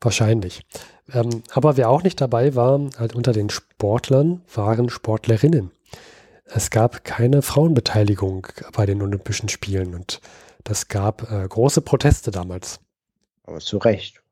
[0.00, 0.64] Wahrscheinlich.
[1.12, 5.70] Ähm, aber wer auch nicht dabei war, halt unter den Sportlern, waren Sportlerinnen.
[6.44, 10.20] Es gab keine Frauenbeteiligung bei den Olympischen Spielen und
[10.62, 12.80] das gab äh, große Proteste damals.
[13.44, 14.22] Aber zu Recht.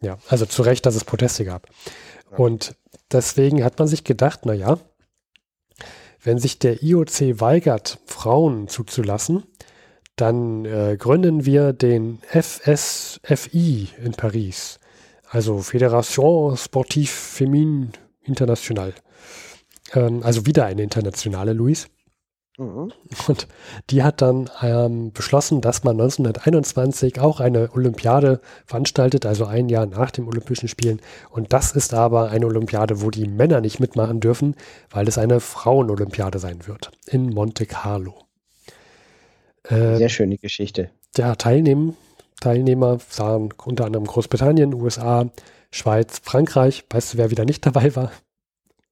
[0.00, 1.68] Ja, also zu Recht, dass es Proteste gab.
[2.30, 2.38] Ja.
[2.38, 2.74] Und
[3.12, 4.78] deswegen hat man sich gedacht, na ja,
[6.22, 9.44] wenn sich der IOC weigert, Frauen zuzulassen,
[10.16, 14.80] dann äh, gründen wir den FSFI in Paris,
[15.28, 17.90] also Fédération Sportive Féminine
[18.22, 18.94] Internationale.
[19.92, 21.88] Ähm, also wieder eine internationale, Luis.
[22.58, 22.92] Mhm.
[23.28, 23.48] Und
[23.90, 29.86] die hat dann ähm, beschlossen, dass man 1921 auch eine Olympiade veranstaltet, also ein Jahr
[29.86, 31.00] nach den Olympischen Spielen.
[31.30, 34.56] Und das ist aber eine Olympiade, wo die Männer nicht mitmachen dürfen,
[34.90, 38.14] weil es eine Frauenolympiade sein wird in Monte Carlo.
[39.64, 40.90] Äh, Sehr schöne Geschichte.
[41.16, 41.96] Ja, Teilnehmen,
[42.40, 45.30] Teilnehmer waren unter anderem Großbritannien, USA,
[45.70, 46.84] Schweiz, Frankreich.
[46.90, 48.12] Weißt du, wer wieder nicht dabei war?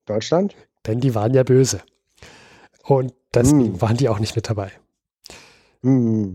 [0.06, 0.54] Deutschland?
[0.86, 1.80] Denn die waren ja böse.
[2.84, 3.80] Und Deswegen mm.
[3.80, 4.70] waren die auch nicht mit dabei.
[5.82, 6.34] Mm.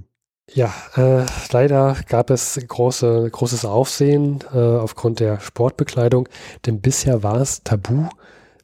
[0.52, 6.28] Ja, äh, leider gab es große, großes Aufsehen äh, aufgrund der Sportbekleidung,
[6.66, 8.10] denn bisher war es tabu,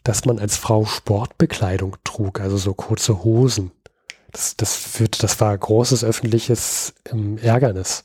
[0.03, 3.71] dass man als Frau Sportbekleidung trug, also so kurze Hosen.
[4.31, 8.03] Das, das, führt, das war großes öffentliches ähm, Ärgernis.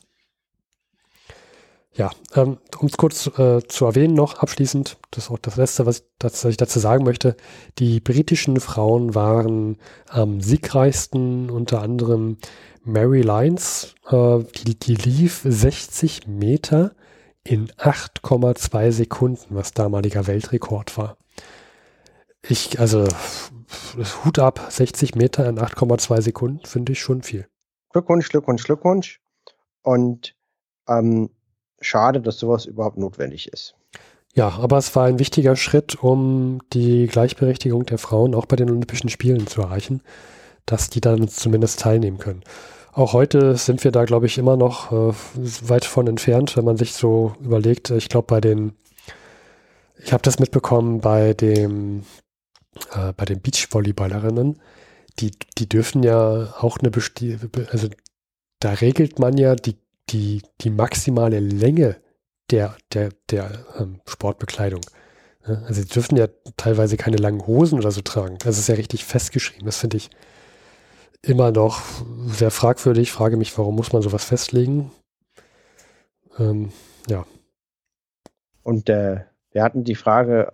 [2.01, 5.85] Ja, ähm, um es kurz äh, zu erwähnen noch abschließend, das ist auch das Letzte,
[5.85, 7.37] was ich, das, was ich dazu sagen möchte.
[7.79, 9.77] Die britischen Frauen waren
[10.09, 12.39] am siegreichsten, unter anderem
[12.85, 16.93] Mary Lyons, äh, die, die lief 60 Meter
[17.45, 21.19] in 8,2 Sekunden, was damaliger Weltrekord war.
[22.49, 23.07] Ich, also,
[24.25, 27.47] Hut ab, 60 Meter in 8,2 Sekunden finde ich schon viel.
[27.91, 29.21] Glückwunsch, Glückwunsch, Glückwunsch.
[29.83, 30.35] Und
[30.89, 31.29] ähm,
[31.81, 33.75] schade, dass sowas überhaupt notwendig ist.
[34.35, 38.71] Ja, aber es war ein wichtiger Schritt, um die Gleichberechtigung der Frauen auch bei den
[38.71, 40.03] Olympischen Spielen zu erreichen,
[40.67, 42.45] dass die dann zumindest teilnehmen können.
[42.93, 45.15] Auch heute sind wir da, glaube ich, immer noch äh,
[45.63, 47.91] weit von entfernt, wenn man sich so überlegt.
[47.91, 48.73] Ich glaube, bei den,
[49.97, 52.05] ich habe das mitbekommen bei dem,
[52.93, 54.61] äh, bei den Beachvolleyballerinnen,
[55.19, 57.39] die, die dürfen ja auch eine, Besti
[57.71, 57.89] also
[58.61, 59.77] da regelt man ja die
[60.11, 61.97] die, die maximale Länge
[62.51, 64.83] der, der, der ähm, Sportbekleidung.
[65.47, 68.39] Ja, also sie dürfen ja teilweise keine langen Hosen oder so tragen.
[68.39, 69.67] Das ist ja richtig festgeschrieben.
[69.67, 70.11] Das finde ich
[71.23, 71.83] immer noch
[72.27, 73.13] sehr fragwürdig.
[73.13, 74.91] Frage mich, warum muss man sowas festlegen?
[76.39, 76.73] Ähm,
[77.09, 77.25] ja.
[78.63, 80.53] Und äh, wir hatten die Frage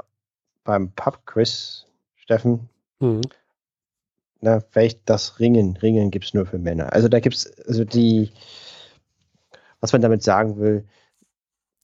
[0.65, 1.87] beim Pub-Quiz,
[2.17, 2.69] Steffen.
[3.01, 3.23] Mhm.
[4.41, 5.77] Na, vielleicht das Ringen.
[5.77, 6.93] Ringen gibt es nur für Männer.
[6.93, 8.33] Also da gibt es, also die,
[9.81, 10.87] was man damit sagen will.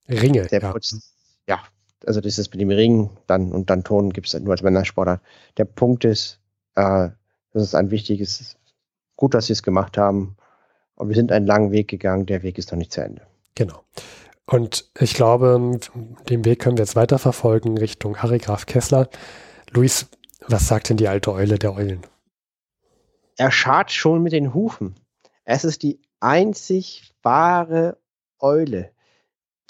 [0.09, 0.47] Ringe.
[0.47, 0.73] Der ja.
[0.73, 1.15] Putz,
[1.49, 1.61] ja,
[2.07, 5.21] also das ist mit dem Ring dann und dann Ton gibt es nur als Männersportler.
[5.57, 6.41] Der Punkt ist,
[6.75, 7.11] äh,
[7.53, 8.57] das ist ein wichtiges,
[9.17, 10.37] gut, dass sie es gemacht haben.
[10.95, 12.27] Und wir sind einen langen Weg gegangen.
[12.27, 13.23] Der Weg ist noch nicht zu Ende.
[13.55, 13.83] Genau.
[14.47, 15.79] Und ich glaube,
[16.29, 19.09] den Weg können wir jetzt weiterverfolgen Richtung Harry Graf Kessler.
[19.71, 20.09] Luis,
[20.47, 22.03] was sagt denn die alte Eule der Eulen?
[23.37, 24.95] Er schart schon mit den Hufen.
[25.45, 27.99] Es ist die einzig wahre
[28.39, 28.91] Eule.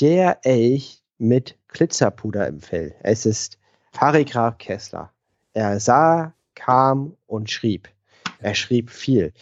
[0.01, 2.95] Der Elch mit Glitzerpuder im Fell.
[3.03, 3.59] Es ist
[3.97, 5.13] Harry Graf Kessler.
[5.55, 7.89] Er sah, kam und schrieb.
[8.41, 9.33] Er schrieb viel.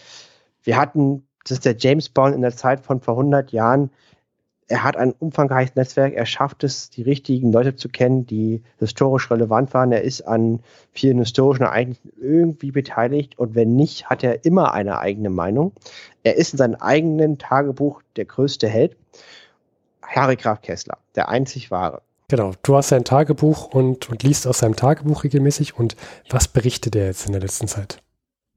[0.63, 3.91] Wir hatten, das ist der James Bond in der Zeit von vor 100 Jahren.
[4.71, 9.29] Er hat ein umfangreiches Netzwerk, er schafft es, die richtigen Leute zu kennen, die historisch
[9.29, 9.91] relevant waren.
[9.91, 10.61] Er ist an
[10.93, 15.73] vielen historischen Ereignissen irgendwie beteiligt und wenn nicht, hat er immer eine eigene Meinung.
[16.23, 18.97] Er ist in seinem eigenen Tagebuch der größte Held.
[20.03, 22.03] Harry Graf Kessler, der einzig wahre.
[22.29, 25.77] Genau, du hast sein Tagebuch und, und liest aus seinem Tagebuch regelmäßig.
[25.77, 25.97] Und
[26.29, 28.01] was berichtet er jetzt in der letzten Zeit?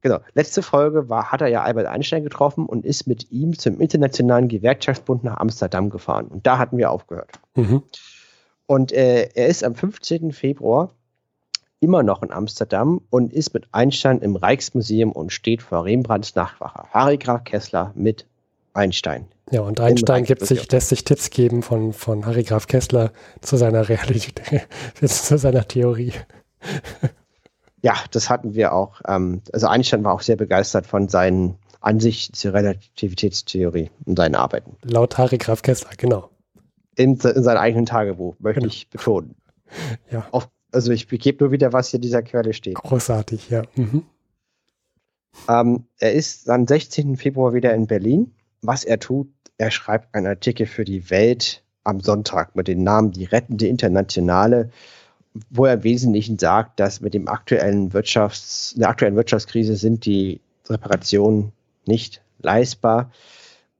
[0.03, 0.19] Genau.
[0.33, 4.49] Letzte Folge war, hat er ja Albert Einstein getroffen und ist mit ihm zum Internationalen
[4.49, 6.27] Gewerkschaftsbund nach Amsterdam gefahren.
[6.27, 7.39] Und da hatten wir aufgehört.
[7.55, 7.83] Mhm.
[8.67, 10.33] Und äh, er ist am 15.
[10.33, 10.91] Februar
[11.79, 16.83] immer noch in Amsterdam und ist mit Einstein im Rijksmuseum und steht vor Rembrandts Nachtwache.
[16.91, 18.25] Harry Graf Kessler mit
[18.73, 19.27] Einstein.
[19.51, 23.55] Ja, und Einstein gibt sich, lässt sich Tipps geben von, von Harry Graf Kessler zu
[23.55, 24.67] seiner Realität,
[25.05, 26.11] zu seiner Theorie.
[27.83, 29.01] Ja, das hatten wir auch.
[29.07, 34.77] Ähm, also Einstein war auch sehr begeistert von seinen Ansichten zur Relativitätstheorie und seinen Arbeiten.
[34.83, 36.29] Laut Harry Graf Kessler, genau.
[36.95, 38.71] In, in seinem eigenen Tagebuch, möchte genau.
[38.71, 39.35] ich betonen.
[40.11, 40.27] Ja.
[40.29, 42.75] Auf, also ich gebe nur wieder, was hier in dieser Quelle steht.
[42.75, 43.63] Großartig, ja.
[43.73, 44.03] Mhm.
[45.49, 47.17] Ähm, er ist am 16.
[47.17, 48.35] Februar wieder in Berlin.
[48.61, 53.13] Was er tut, er schreibt einen Artikel für die Welt am Sonntag mit dem Namen
[53.13, 54.69] Die rettende Internationale
[55.49, 60.41] wo er im Wesentlichen sagt, dass mit dem aktuellen Wirtschafts-, der aktuellen Wirtschaftskrise sind die
[60.69, 61.51] Reparationen
[61.85, 63.11] nicht leistbar.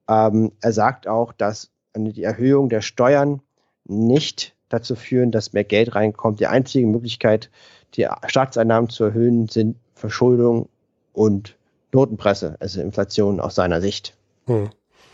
[0.08, 3.42] Ähm, er sagt auch, dass die Erhöhung der Steuern
[3.86, 6.40] nicht dazu führen, dass mehr Geld reinkommt.
[6.40, 7.50] Die einzige Möglichkeit,
[7.96, 10.70] die Staatseinnahmen zu erhöhen, sind Verschuldung
[11.14, 11.56] und
[11.92, 14.18] Notenpresse, also Inflation aus seiner Sicht.
[14.48, 14.70] Hm.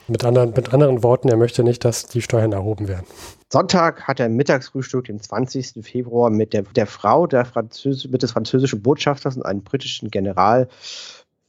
[0.10, 3.05] Mit anderen, mit anderen Worten, er möchte nicht, dass die Steuern erhoben werden.
[3.51, 5.86] Sonntag hat er Mittagsfrühstück, den 20.
[5.86, 10.68] Februar, mit der, der Frau der Französ mit des französischen Botschafters und einem britischen General,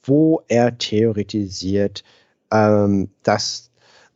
[0.02, 2.04] wo er theoretisiert,
[2.50, 3.69] ähm, dass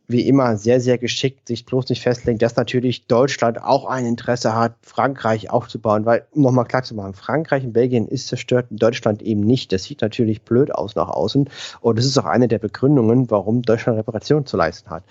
[0.07, 4.55] wie immer sehr, sehr geschickt sich bloß nicht festlegen, dass natürlich Deutschland auch ein Interesse
[4.55, 9.21] hat, Frankreich aufzubauen, weil, um nochmal klar zu machen, Frankreich und Belgien ist zerstört, Deutschland
[9.21, 9.71] eben nicht.
[9.71, 11.49] Das sieht natürlich blöd aus nach außen
[11.81, 15.03] und das ist auch eine der Begründungen, warum Deutschland Reparationen zu leisten hat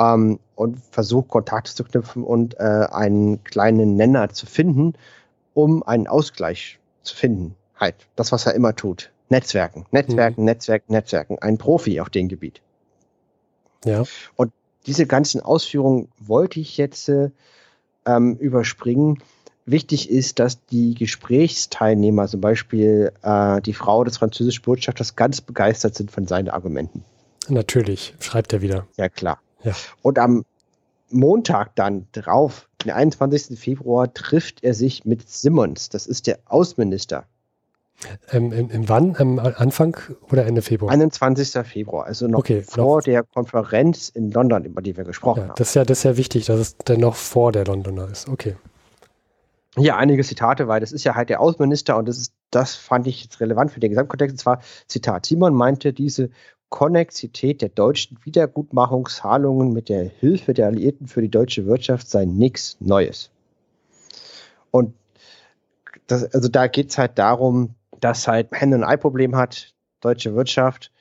[0.00, 4.94] ähm, und versucht, Kontakte zu knüpfen und äh, einen kleinen Nenner zu finden,
[5.54, 7.54] um einen Ausgleich zu finden.
[7.76, 9.10] Halt, das, was er immer tut.
[9.28, 10.46] Netzwerken, Netzwerken, mhm.
[10.46, 11.38] Netzwerken, Netzwerken.
[11.40, 12.60] Ein Profi auf dem Gebiet.
[13.84, 14.04] Ja.
[14.36, 14.52] Und
[14.86, 17.30] diese ganzen Ausführungen wollte ich jetzt äh,
[18.06, 19.22] ähm, überspringen.
[19.66, 25.94] Wichtig ist, dass die Gesprächsteilnehmer, zum Beispiel äh, die Frau des französischen Botschafters, ganz begeistert
[25.94, 27.02] sind von seinen Argumenten.
[27.48, 28.86] Natürlich, schreibt er wieder.
[28.96, 29.38] Ja, klar.
[29.62, 29.72] Ja.
[30.02, 30.44] Und am
[31.10, 33.58] Montag dann drauf, den 21.
[33.58, 35.88] Februar, trifft er sich mit Simmons.
[35.88, 37.24] Das ist der Außenminister.
[38.30, 39.16] Ähm, im, im wann?
[39.16, 39.96] Am Anfang
[40.30, 40.92] oder Ende Februar?
[40.92, 41.66] 21.
[41.66, 43.04] Februar, also noch okay, vor noch.
[43.04, 45.54] der Konferenz in London, über die wir gesprochen ja, haben.
[45.56, 48.28] Das ist, ja, das ist ja wichtig, dass es dann noch vor der Londoner ist.
[48.28, 48.56] Okay.
[49.76, 53.06] Hier einige Zitate, weil das ist ja halt der Außenminister und das ist, das fand
[53.06, 54.34] ich jetzt relevant für den Gesamtkontext.
[54.34, 56.30] Und zwar, Zitat, Simon meinte, diese
[56.68, 62.76] Konnexität der deutschen Wiedergutmachungszahlungen mit der Hilfe der Alliierten für die deutsche Wirtschaft sei nichts
[62.80, 63.30] Neues.
[64.70, 64.94] Und
[66.06, 67.74] das, also da geht es halt darum,
[68.04, 69.74] dass halt Hände- und Ei-Problem hat.
[70.00, 70.92] Deutsche Wirtschaft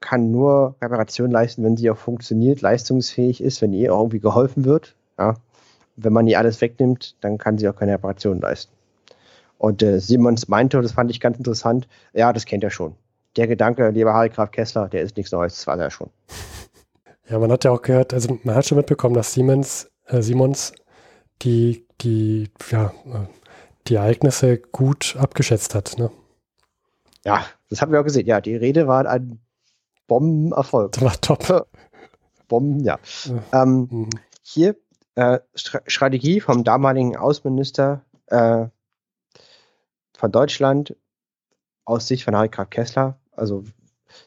[0.00, 4.94] kann nur Reparation leisten, wenn sie auch funktioniert, leistungsfähig ist, wenn ihr irgendwie geholfen wird.
[5.18, 5.34] Ja.
[5.96, 8.72] Wenn man ihr alles wegnimmt, dann kann sie auch keine Reparation leisten.
[9.58, 12.94] Und äh, Simons meinte, das fand ich ganz interessant, ja, das kennt er schon
[13.38, 16.10] der Gedanke, lieber Harry Graf Kessler, der ist nichts Neues, das war er schon.
[17.28, 20.72] Ja, man hat ja auch gehört, also man hat schon mitbekommen, dass Siemens, äh, Simons
[21.42, 23.26] die, die, ja, äh,
[23.86, 26.10] die Ereignisse gut abgeschätzt hat, ne?
[27.28, 28.26] Ja, das haben wir auch gesehen.
[28.26, 29.40] Ja, die Rede war ein
[30.06, 30.92] Bombenerfolg.
[30.92, 31.68] Das war top.
[32.48, 32.98] Bomben, ja.
[33.24, 33.62] ja.
[33.62, 34.10] Ähm, mhm.
[34.42, 34.76] Hier
[35.14, 38.66] äh, Strategie vom damaligen Außenminister äh,
[40.16, 40.96] von Deutschland
[41.84, 43.64] aus Sicht von Harry Graf Kessler, also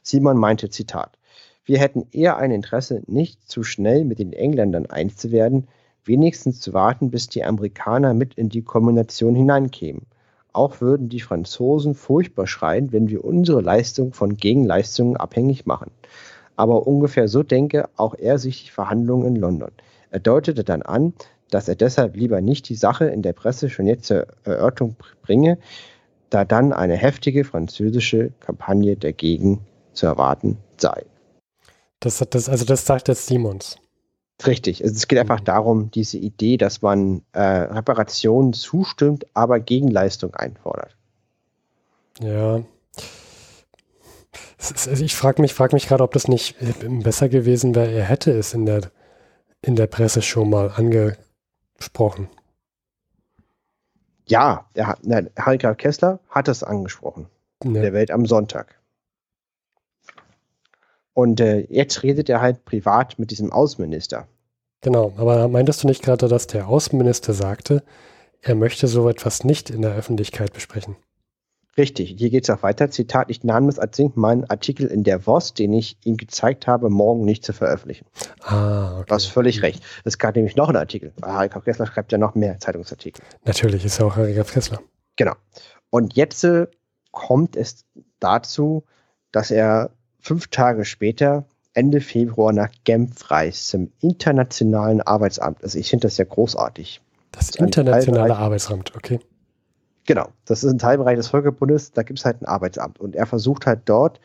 [0.04, 1.18] Simon meinte, Zitat,
[1.66, 5.68] wir hätten eher ein Interesse, nicht zu schnell mit den Engländern eins zu werden,
[6.04, 10.08] wenigstens zu warten, bis die Amerikaner mit in die Kombination hineinkämen.
[10.54, 15.92] Auch würden die Franzosen furchtbar schreien, wenn wir unsere Leistung von Gegenleistungen abhängig machen.
[16.56, 19.72] Aber ungefähr so denke auch er sich die Verhandlungen in London.
[20.10, 21.14] Er deutete dann an,
[21.50, 25.58] dass er deshalb lieber nicht die Sache in der Presse schon jetzt zur Erörterung bringe,
[26.30, 29.60] da dann eine heftige französische Kampagne dagegen
[29.94, 31.06] zu erwarten sei.
[32.00, 33.78] Das, das, also das sagt jetzt Simons.
[34.48, 34.82] Richtig.
[34.82, 35.46] Es geht einfach mhm.
[35.46, 40.96] darum, diese Idee, dass man äh, Reparationen zustimmt, aber Gegenleistung einfordert.
[42.20, 42.62] Ja.
[44.58, 46.56] Ist, ich frage mich, frag mich gerade, ob das nicht
[47.04, 48.92] besser gewesen wäre, er hätte es in der,
[49.62, 52.30] in der Presse schon mal angesprochen.
[54.28, 57.28] Ja, er nein, Harry Graf Kessler hat es angesprochen.
[57.64, 57.82] Ja.
[57.82, 58.81] Der Welt am Sonntag.
[61.14, 64.28] Und äh, jetzt redet er halt privat mit diesem Außenminister.
[64.82, 67.84] Genau, aber meintest du nicht gerade, dass der Außenminister sagte,
[68.42, 70.96] er möchte so etwas nicht in der Öffentlichkeit besprechen?
[71.78, 72.90] Richtig, hier geht es auch weiter.
[72.90, 76.90] Zitat, ich nahm es als meinen Artikel in der WOS, den ich ihm gezeigt habe,
[76.90, 78.06] morgen nicht zu veröffentlichen.
[78.42, 79.06] Ah, okay.
[79.08, 79.82] Du hast völlig recht.
[80.04, 81.14] Es gab nämlich noch einen Artikel.
[81.22, 83.24] Harry Graf Kessler schreibt ja noch mehr Zeitungsartikel.
[83.46, 84.82] Natürlich ist er auch Harry Kessler.
[85.16, 85.34] Genau.
[85.90, 86.68] Und jetzt äh,
[87.12, 87.86] kommt es
[88.20, 88.84] dazu,
[89.32, 89.92] dass er
[90.22, 95.64] fünf Tage später, Ende Februar, nach Genf reist, zum Internationalen Arbeitsamt.
[95.64, 97.02] Also ich finde das ja großartig.
[97.32, 99.20] Das, das Internationale Arbeitsamt, okay.
[100.06, 103.26] Genau, das ist ein Teilbereich des Völkerbundes, da gibt es halt ein Arbeitsamt und er
[103.26, 104.20] versucht halt dort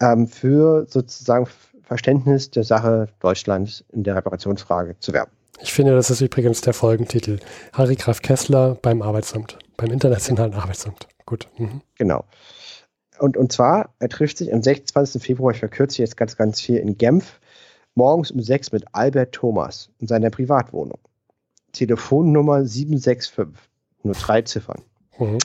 [0.00, 1.46] ähm, für sozusagen
[1.82, 5.32] Verständnis der Sache Deutschlands in der Reparationsfrage zu werben.
[5.60, 7.38] Ich finde, das ist übrigens der Folgentitel.
[7.72, 11.06] Harry Graf Kessler beim Arbeitsamt, beim Internationalen Arbeitsamt.
[11.26, 11.48] Gut.
[11.58, 11.80] Mhm.
[11.96, 12.24] Genau.
[13.18, 15.22] Und, und zwar, er trifft sich am 26.
[15.22, 17.40] Februar, ich verkürze jetzt ganz, ganz viel, in Genf,
[17.94, 20.98] morgens um sechs mit Albert Thomas in seiner Privatwohnung.
[21.72, 23.62] Telefonnummer 765
[24.02, 24.82] nur drei Ziffern.
[25.18, 25.38] Mhm.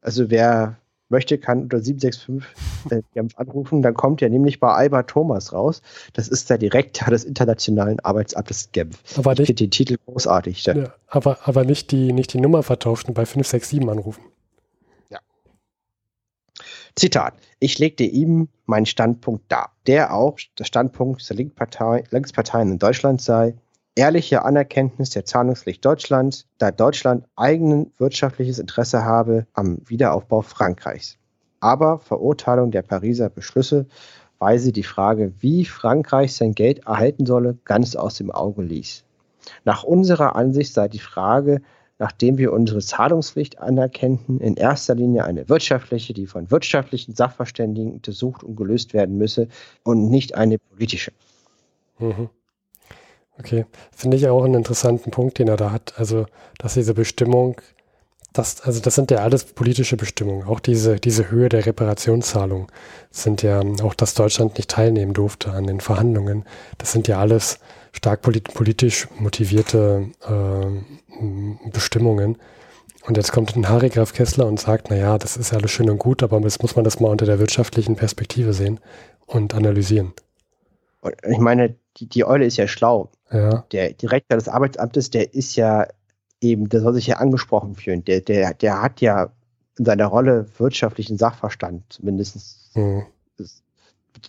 [0.00, 0.76] Also wer
[1.08, 3.82] möchte, kann unter 765 äh, Genf anrufen.
[3.82, 5.82] Dann kommt er nämlich bei Albert Thomas raus.
[6.14, 8.98] Das ist der Direktor des Internationalen Arbeitsamtes Genf.
[9.16, 10.64] Aber ich finde den Titel großartig.
[10.64, 14.22] Ja, aber aber nicht, die, nicht die Nummer vertauschen, bei 567 anrufen.
[16.94, 17.34] Zitat.
[17.58, 23.22] Ich legte ihm meinen Standpunkt dar, der auch der Standpunkt der Linkspartei, Linksparteien in Deutschland
[23.22, 23.54] sei,
[23.94, 31.18] ehrliche Anerkenntnis der Zahlungspflicht Deutschlands, da Deutschland eigenes wirtschaftliches Interesse habe am Wiederaufbau Frankreichs.
[31.60, 33.86] Aber Verurteilung der Pariser Beschlüsse
[34.38, 39.04] weise die Frage, wie Frankreich sein Geld erhalten solle, ganz aus dem Auge ließ.
[39.64, 41.62] Nach unserer Ansicht sei die Frage,
[42.02, 48.42] nachdem wir unsere Zahlungspflicht anerkennen, in erster Linie eine wirtschaftliche, die von wirtschaftlichen Sachverständigen untersucht
[48.42, 49.46] und gelöst werden müsse
[49.84, 51.12] und nicht eine politische.
[52.00, 52.28] Mhm.
[53.38, 55.94] Okay, finde ich auch einen interessanten Punkt, den er da hat.
[55.96, 56.26] Also,
[56.58, 57.60] dass diese Bestimmung,
[58.32, 60.46] das, also das sind ja alles politische Bestimmungen.
[60.46, 62.70] Auch diese, diese Höhe der Reparationszahlung
[63.10, 66.44] sind ja, auch dass Deutschland nicht teilnehmen durfte an den Verhandlungen.
[66.78, 67.58] Das sind ja alles
[67.92, 72.38] stark politisch motivierte äh, Bestimmungen.
[73.06, 75.90] Und jetzt kommt ein Harry Graf Kessler und sagt, naja, das ist ja alles schön
[75.90, 78.80] und gut, aber jetzt muss man das mal unter der wirtschaftlichen Perspektive sehen
[79.26, 80.12] und analysieren.
[81.28, 83.10] Ich meine, die, die Eule ist ja schlau.
[83.32, 83.64] Ja.
[83.72, 85.88] Der Direktor des Arbeitsamtes, der ist ja
[86.42, 88.04] eben, der soll sich ja angesprochen fühlen.
[88.04, 89.32] Der, der, der hat ja
[89.78, 93.06] in seiner Rolle wirtschaftlichen Sachverstand, zumindest mhm.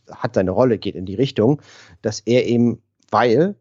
[0.09, 1.61] hat seine Rolle, geht in die Richtung,
[2.01, 3.55] dass er eben, weil,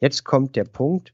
[0.00, 1.12] jetzt kommt der Punkt,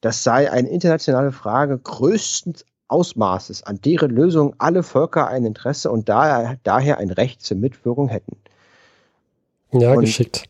[0.00, 2.56] das sei eine internationale Frage größten
[2.88, 8.08] Ausmaßes, an deren Lösung alle Völker ein Interesse und daher, daher ein Recht zur Mitwirkung
[8.08, 8.36] hätten.
[9.72, 10.48] Ja, und, geschickt.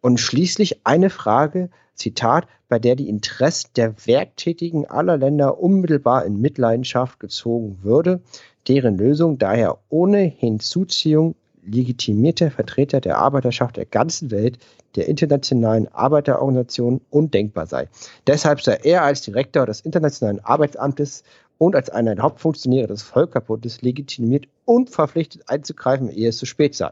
[0.00, 6.40] Und schließlich eine Frage, Zitat, bei der die Interessen der Werktätigen aller Länder unmittelbar in
[6.40, 8.20] Mitleidenschaft gezogen würde,
[8.68, 14.58] deren Lösung daher ohne Hinzuziehung legitimierter Vertreter der Arbeiterschaft der ganzen Welt,
[14.96, 17.88] der internationalen Arbeiterorganisationen undenkbar sei.
[18.26, 21.24] Deshalb sei er als Direktor des Internationalen Arbeitsamtes
[21.58, 26.74] und als einer der Hauptfunktionäre des Völkerbundes legitimiert und verpflichtet einzugreifen, ehe es zu spät
[26.74, 26.90] sei.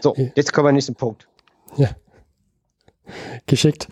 [0.00, 1.28] So, jetzt kommen wir zum nächsten Punkt.
[1.76, 1.90] Ja.
[3.46, 3.88] Geschickt.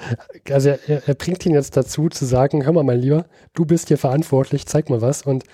[0.50, 3.88] Also er, er, bringt ihn jetzt dazu zu sagen, hör mal mein Lieber, du bist
[3.88, 5.22] hier verantwortlich, zeig mal was.
[5.22, 5.44] Und,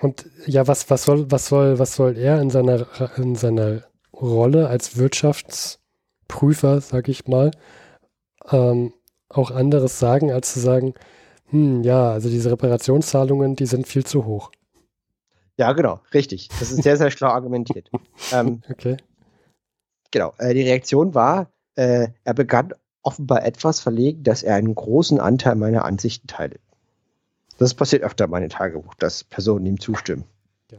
[0.00, 2.86] und ja, was, was, soll, was, soll, was soll er in seiner,
[3.16, 3.82] in seiner
[4.12, 7.50] Rolle als Wirtschaftsprüfer, sag ich mal,
[8.50, 8.92] ähm,
[9.28, 10.94] auch anderes sagen, als zu sagen,
[11.46, 14.50] hm, ja, also diese Reparationszahlungen, die sind viel zu hoch.
[15.56, 16.48] Ja, genau, richtig.
[16.58, 17.90] Das ist sehr, sehr schlau argumentiert.
[18.32, 18.96] ähm, okay.
[20.10, 22.72] Genau, äh, die Reaktion war, äh, er begann
[23.04, 26.56] offenbar etwas verlegen, dass er einen großen Anteil meiner Ansichten teile.
[27.58, 30.24] Das passiert öfter in meinem Tagebuch, dass Personen ihm zustimmen.
[30.72, 30.78] Ja.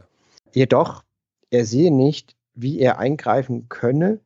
[0.51, 1.03] Jedoch,
[1.49, 4.19] er sehe nicht, wie er eingreifen könne,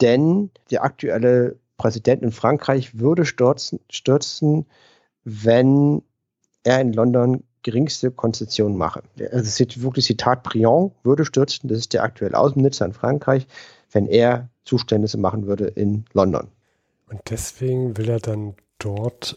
[0.00, 4.66] denn der aktuelle Präsident in Frankreich würde stürzen, stürzen
[5.24, 6.02] wenn
[6.64, 9.02] er in London geringste Konzession mache.
[9.18, 13.46] Also es ist wirklich Zitat, Briand würde stürzen, das ist der aktuelle Außenminister in Frankreich,
[13.92, 16.48] wenn er Zuständnisse machen würde in London.
[17.12, 19.36] Und deswegen will er dann dort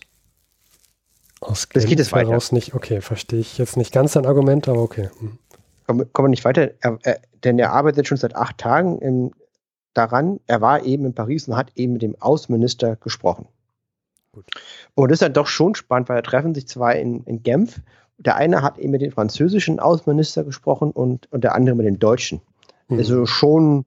[1.41, 2.39] aus das geht es weiter.
[2.51, 5.09] nicht, okay, verstehe ich jetzt nicht ganz sein Argument, aber okay.
[5.19, 5.37] Hm.
[5.85, 9.31] Kommen, kommen wir nicht weiter, er, er, denn er arbeitet schon seit acht Tagen im
[9.93, 13.47] daran, er war eben in Paris und hat eben mit dem Außenminister gesprochen.
[14.31, 14.45] Gut.
[14.93, 17.81] Und das ist dann doch schon spannend, weil da treffen sich zwei in, in Genf.
[18.17, 21.99] Der eine hat eben mit dem französischen Außenminister gesprochen und, und der andere mit dem
[21.99, 22.41] deutschen.
[22.87, 22.97] Mhm.
[22.97, 23.85] Also schon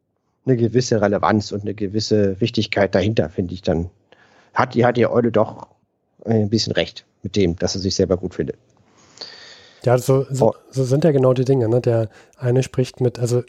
[0.49, 3.91] eine gewisse Relevanz und eine gewisse Wichtigkeit dahinter, finde ich dann.
[4.55, 5.69] Hat, die hat die Eule doch
[6.25, 8.57] ein bisschen recht mit dem, dass er sich selber gut findet.
[9.85, 11.69] Ja, so, so, so, sind ja genau die Dinge.
[11.69, 11.81] Ne?
[11.81, 13.45] Der eine spricht mit, also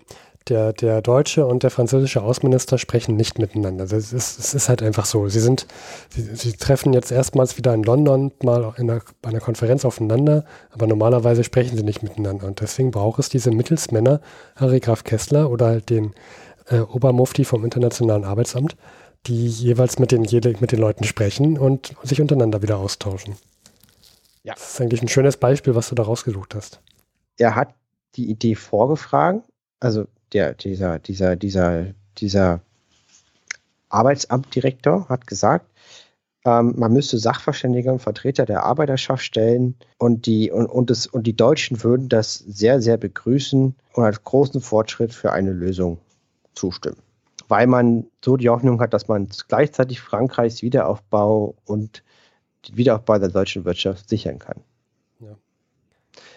[0.47, 3.83] der, der deutsche und der französische Außenminister sprechen nicht miteinander.
[3.85, 5.27] Es ist, es ist halt einfach so.
[5.27, 5.67] Sie sind,
[6.09, 10.45] sie, sie treffen jetzt erstmals wieder in London mal in einer, bei einer Konferenz aufeinander,
[10.71, 12.47] aber normalerweise sprechen sie nicht miteinander.
[12.47, 14.21] Und deswegen braucht es diese Mittelsmänner,
[14.55, 16.13] Harry Graf Kessler oder halt den
[16.69, 18.75] äh, Obermufti vom Internationalen Arbeitsamt,
[19.27, 23.35] die jeweils mit den, mit den Leuten sprechen und sich untereinander wieder austauschen.
[24.43, 24.53] Ja.
[24.53, 26.79] Das ist eigentlich ein schönes Beispiel, was du da rausgesucht hast.
[27.37, 27.73] Er hat
[28.15, 29.43] die Idee vorgefragt,
[29.79, 32.61] also der, dieser, dieser, dieser, dieser
[33.89, 35.65] Arbeitsamtdirektor hat gesagt,
[36.45, 41.27] ähm, man müsste Sachverständige und Vertreter der Arbeiterschaft stellen und die, und, und, das, und
[41.27, 45.99] die Deutschen würden das sehr, sehr begrüßen und als großen Fortschritt für eine Lösung
[46.59, 46.97] zustimmen.
[47.47, 52.03] Weil man so die Hoffnung hat, dass man gleichzeitig Frankreichs Wiederaufbau und
[52.67, 54.61] den Wiederaufbau der deutschen Wirtschaft sichern kann.
[55.19, 55.35] Ja.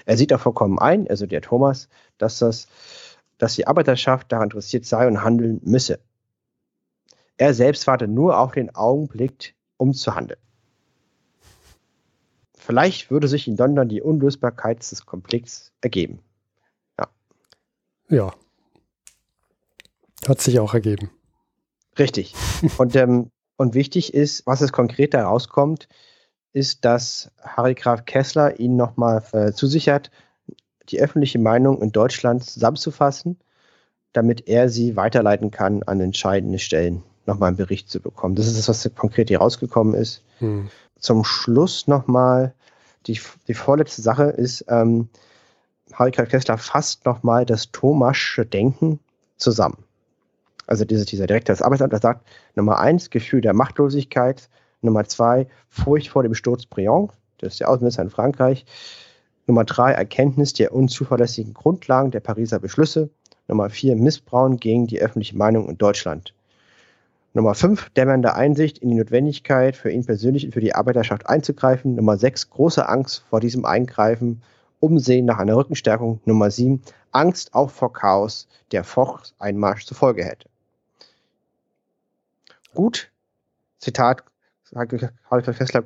[0.06, 2.68] Er sieht auch vollkommen ein, also der Thomas, dass das
[3.42, 5.98] dass die Arbeiterschaft daran interessiert sei und handeln müsse.
[7.38, 10.38] Er selbst warte nur auf den Augenblick, um zu handeln.
[12.54, 16.20] Vielleicht würde sich in London die Unlösbarkeit des Konflikts ergeben.
[17.00, 17.08] Ja.
[18.08, 18.34] Ja.
[20.26, 21.10] Hat sich auch ergeben.
[21.98, 22.34] Richtig.
[22.78, 25.88] und, ähm, und wichtig ist, was es konkret da rauskommt,
[26.52, 30.10] ist, dass Harry Graf Kessler ihn nochmal äh, zusichert,
[30.88, 33.38] die öffentliche Meinung in Deutschland zusammenzufassen,
[34.12, 38.34] damit er sie weiterleiten kann an entscheidende Stellen, nochmal einen Bericht zu bekommen.
[38.34, 40.22] Das ist das, was konkret hier rausgekommen ist.
[40.38, 40.68] Hm.
[40.98, 42.54] Zum Schluss nochmal,
[43.06, 43.18] die,
[43.48, 45.08] die vorletzte Sache ist, ähm,
[45.92, 49.00] Harry Kessler fasst nochmal das Thomasche Denken
[49.36, 49.84] zusammen.
[50.66, 54.48] Also dieses, dieser Direktor des Arbeitsamtes sagt, Nummer eins, Gefühl der Machtlosigkeit.
[54.80, 58.64] Nummer zwei, Furcht vor dem Sturz Briand, das ist der Außenminister in Frankreich.
[59.46, 63.10] Nummer drei, Erkenntnis der unzuverlässigen Grundlagen der Pariser Beschlüsse.
[63.48, 66.34] Nummer vier, Missbrauch gegen die öffentliche Meinung in Deutschland.
[67.34, 71.94] Nummer fünf, dämmernde Einsicht in die Notwendigkeit, für ihn persönlich und für die Arbeiterschaft einzugreifen.
[71.94, 74.42] Nummer sechs, große Angst vor diesem Eingreifen,
[74.80, 76.20] Umsehen nach einer Rückenstärkung.
[76.24, 80.48] Nummer sieben, Angst auch vor Chaos, der Fochs Einmarsch zur Folge hätte.
[82.74, 83.10] Gut,
[83.78, 84.24] Zitat,
[84.74, 85.84] Harald Fessler,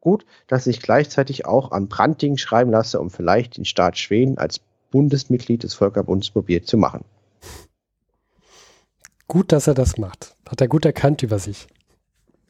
[0.00, 4.60] gut, dass ich gleichzeitig auch an Branding schreiben lasse, um vielleicht den Staat Schweden als
[4.90, 7.04] Bundesmitglied des Völkerbunds mobil zu machen.
[9.26, 10.36] Gut, dass er das macht.
[10.48, 11.66] Hat er gut erkannt über sich.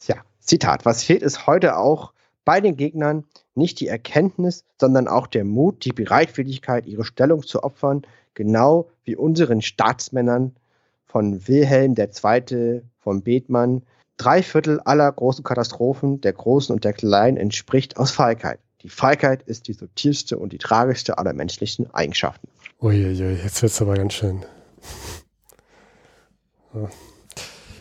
[0.06, 0.84] Ja, Zitat.
[0.84, 2.12] Was fehlt ist heute auch
[2.44, 3.24] bei den Gegnern
[3.54, 8.02] nicht die Erkenntnis, sondern auch der Mut, die Bereitwilligkeit, ihre Stellung zu opfern,
[8.34, 10.54] genau wie unseren Staatsmännern
[11.04, 13.82] von Wilhelm II., von Bethmann,
[14.18, 18.58] Drei Viertel aller großen Katastrophen, der großen und der kleinen, entspricht aus Feigheit.
[18.82, 22.48] Die Feigheit ist die subtilste und die tragischste aller menschlichen Eigenschaften.
[22.82, 24.44] Uiuiui, jetzt wird es aber ganz schön.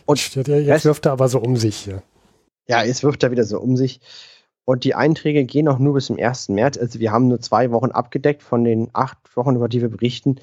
[0.06, 2.02] Und jetzt, jetzt wirft er aber so um sich hier.
[2.68, 4.00] Ja, jetzt wirft er wieder so um sich.
[4.64, 6.50] Und die Einträge gehen auch nur bis zum 1.
[6.50, 6.78] März.
[6.78, 10.36] Also wir haben nur zwei Wochen abgedeckt von den acht Wochen, über die wir berichten.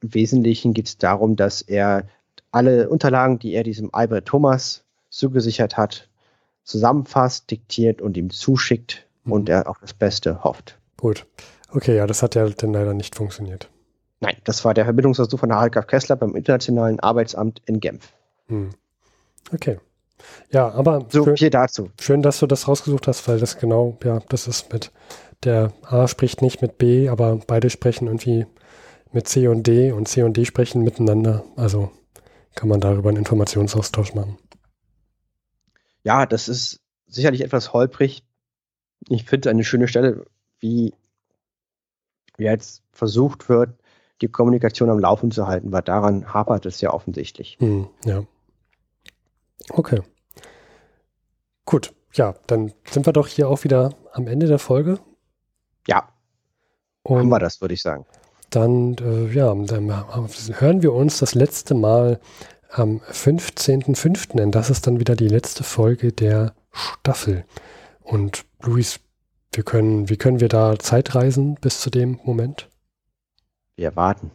[0.00, 2.06] Im Wesentlichen geht es darum, dass er
[2.52, 6.08] alle Unterlagen, die er diesem Albert Thomas zugesichert hat,
[6.64, 9.32] zusammenfasst, diktiert und ihm zuschickt mhm.
[9.32, 10.78] und er auf das Beste hofft.
[10.96, 11.26] Gut.
[11.70, 13.68] Okay, ja, das hat ja dann leider nicht funktioniert.
[14.20, 18.12] Nein, das war der Verbindungsversuch von Harald Graf Kessler beim Internationalen Arbeitsamt in Genf.
[18.46, 18.70] Hm.
[19.52, 19.80] Okay.
[20.50, 21.90] Ja, aber so schön, viel dazu.
[22.00, 24.92] Schön, dass du das rausgesucht hast, weil das genau, ja, das ist mit
[25.42, 28.46] der A spricht nicht mit B, aber beide sprechen irgendwie
[29.10, 31.44] mit C und D und C und D sprechen miteinander.
[31.56, 31.90] Also
[32.54, 34.38] kann man darüber einen Informationsaustausch machen.
[36.04, 38.24] Ja, das ist sicherlich etwas holprig.
[39.08, 40.24] Ich finde eine schöne Stelle,
[40.58, 40.94] wie
[42.38, 43.70] jetzt versucht wird,
[44.20, 47.56] die Kommunikation am Laufen zu halten, weil daran hapert es ja offensichtlich.
[47.60, 48.24] Hm, ja.
[49.70, 50.02] Okay.
[51.64, 54.98] Gut, ja, dann sind wir doch hier auch wieder am Ende der Folge.
[55.86, 56.08] Ja.
[57.02, 58.06] Und haben wir das, würde ich sagen
[58.54, 62.20] dann, äh, ja, dann hören wir uns das letzte Mal
[62.70, 67.44] am 15.05., denn das ist dann wieder die letzte Folge der Staffel.
[68.02, 69.00] Und Luis,
[69.52, 72.68] wir können, wie können wir da Zeitreisen bis zu dem Moment?
[73.76, 74.30] Wir warten.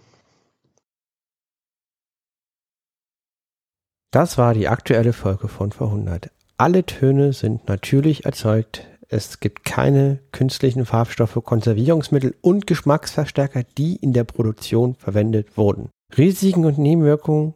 [4.12, 6.32] Das war die aktuelle Folge von Verhundert.
[6.58, 8.88] Alle Töne sind natürlich erzeugt.
[9.10, 15.90] Es gibt keine künstlichen Farbstoffe, Konservierungsmittel und Geschmacksverstärker, die in der Produktion verwendet wurden.
[16.18, 17.54] Risiken und Nebenwirkungen,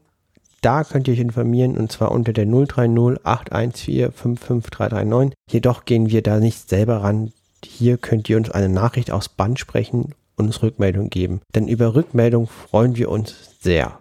[0.61, 5.33] da könnt ihr euch informieren und zwar unter der 030 814 55339.
[5.49, 7.33] Jedoch gehen wir da nicht selber ran.
[7.65, 11.41] Hier könnt ihr uns eine Nachricht aus Band sprechen und uns Rückmeldung geben.
[11.53, 13.99] Denn über Rückmeldung freuen wir uns sehr.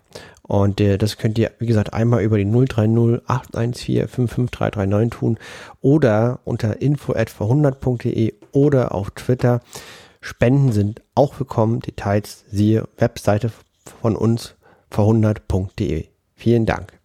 [0.51, 5.39] Und äh, das könnt ihr, wie gesagt, einmal über die 030 814 55339 tun
[5.81, 9.61] oder unter info.verhundert.de oder auf Twitter.
[10.21, 11.79] Spenden sind auch willkommen.
[11.79, 13.53] Details siehe Webseite
[14.01, 14.57] von uns
[14.91, 16.09] verhundert.de.
[16.35, 17.00] Vielen Dank.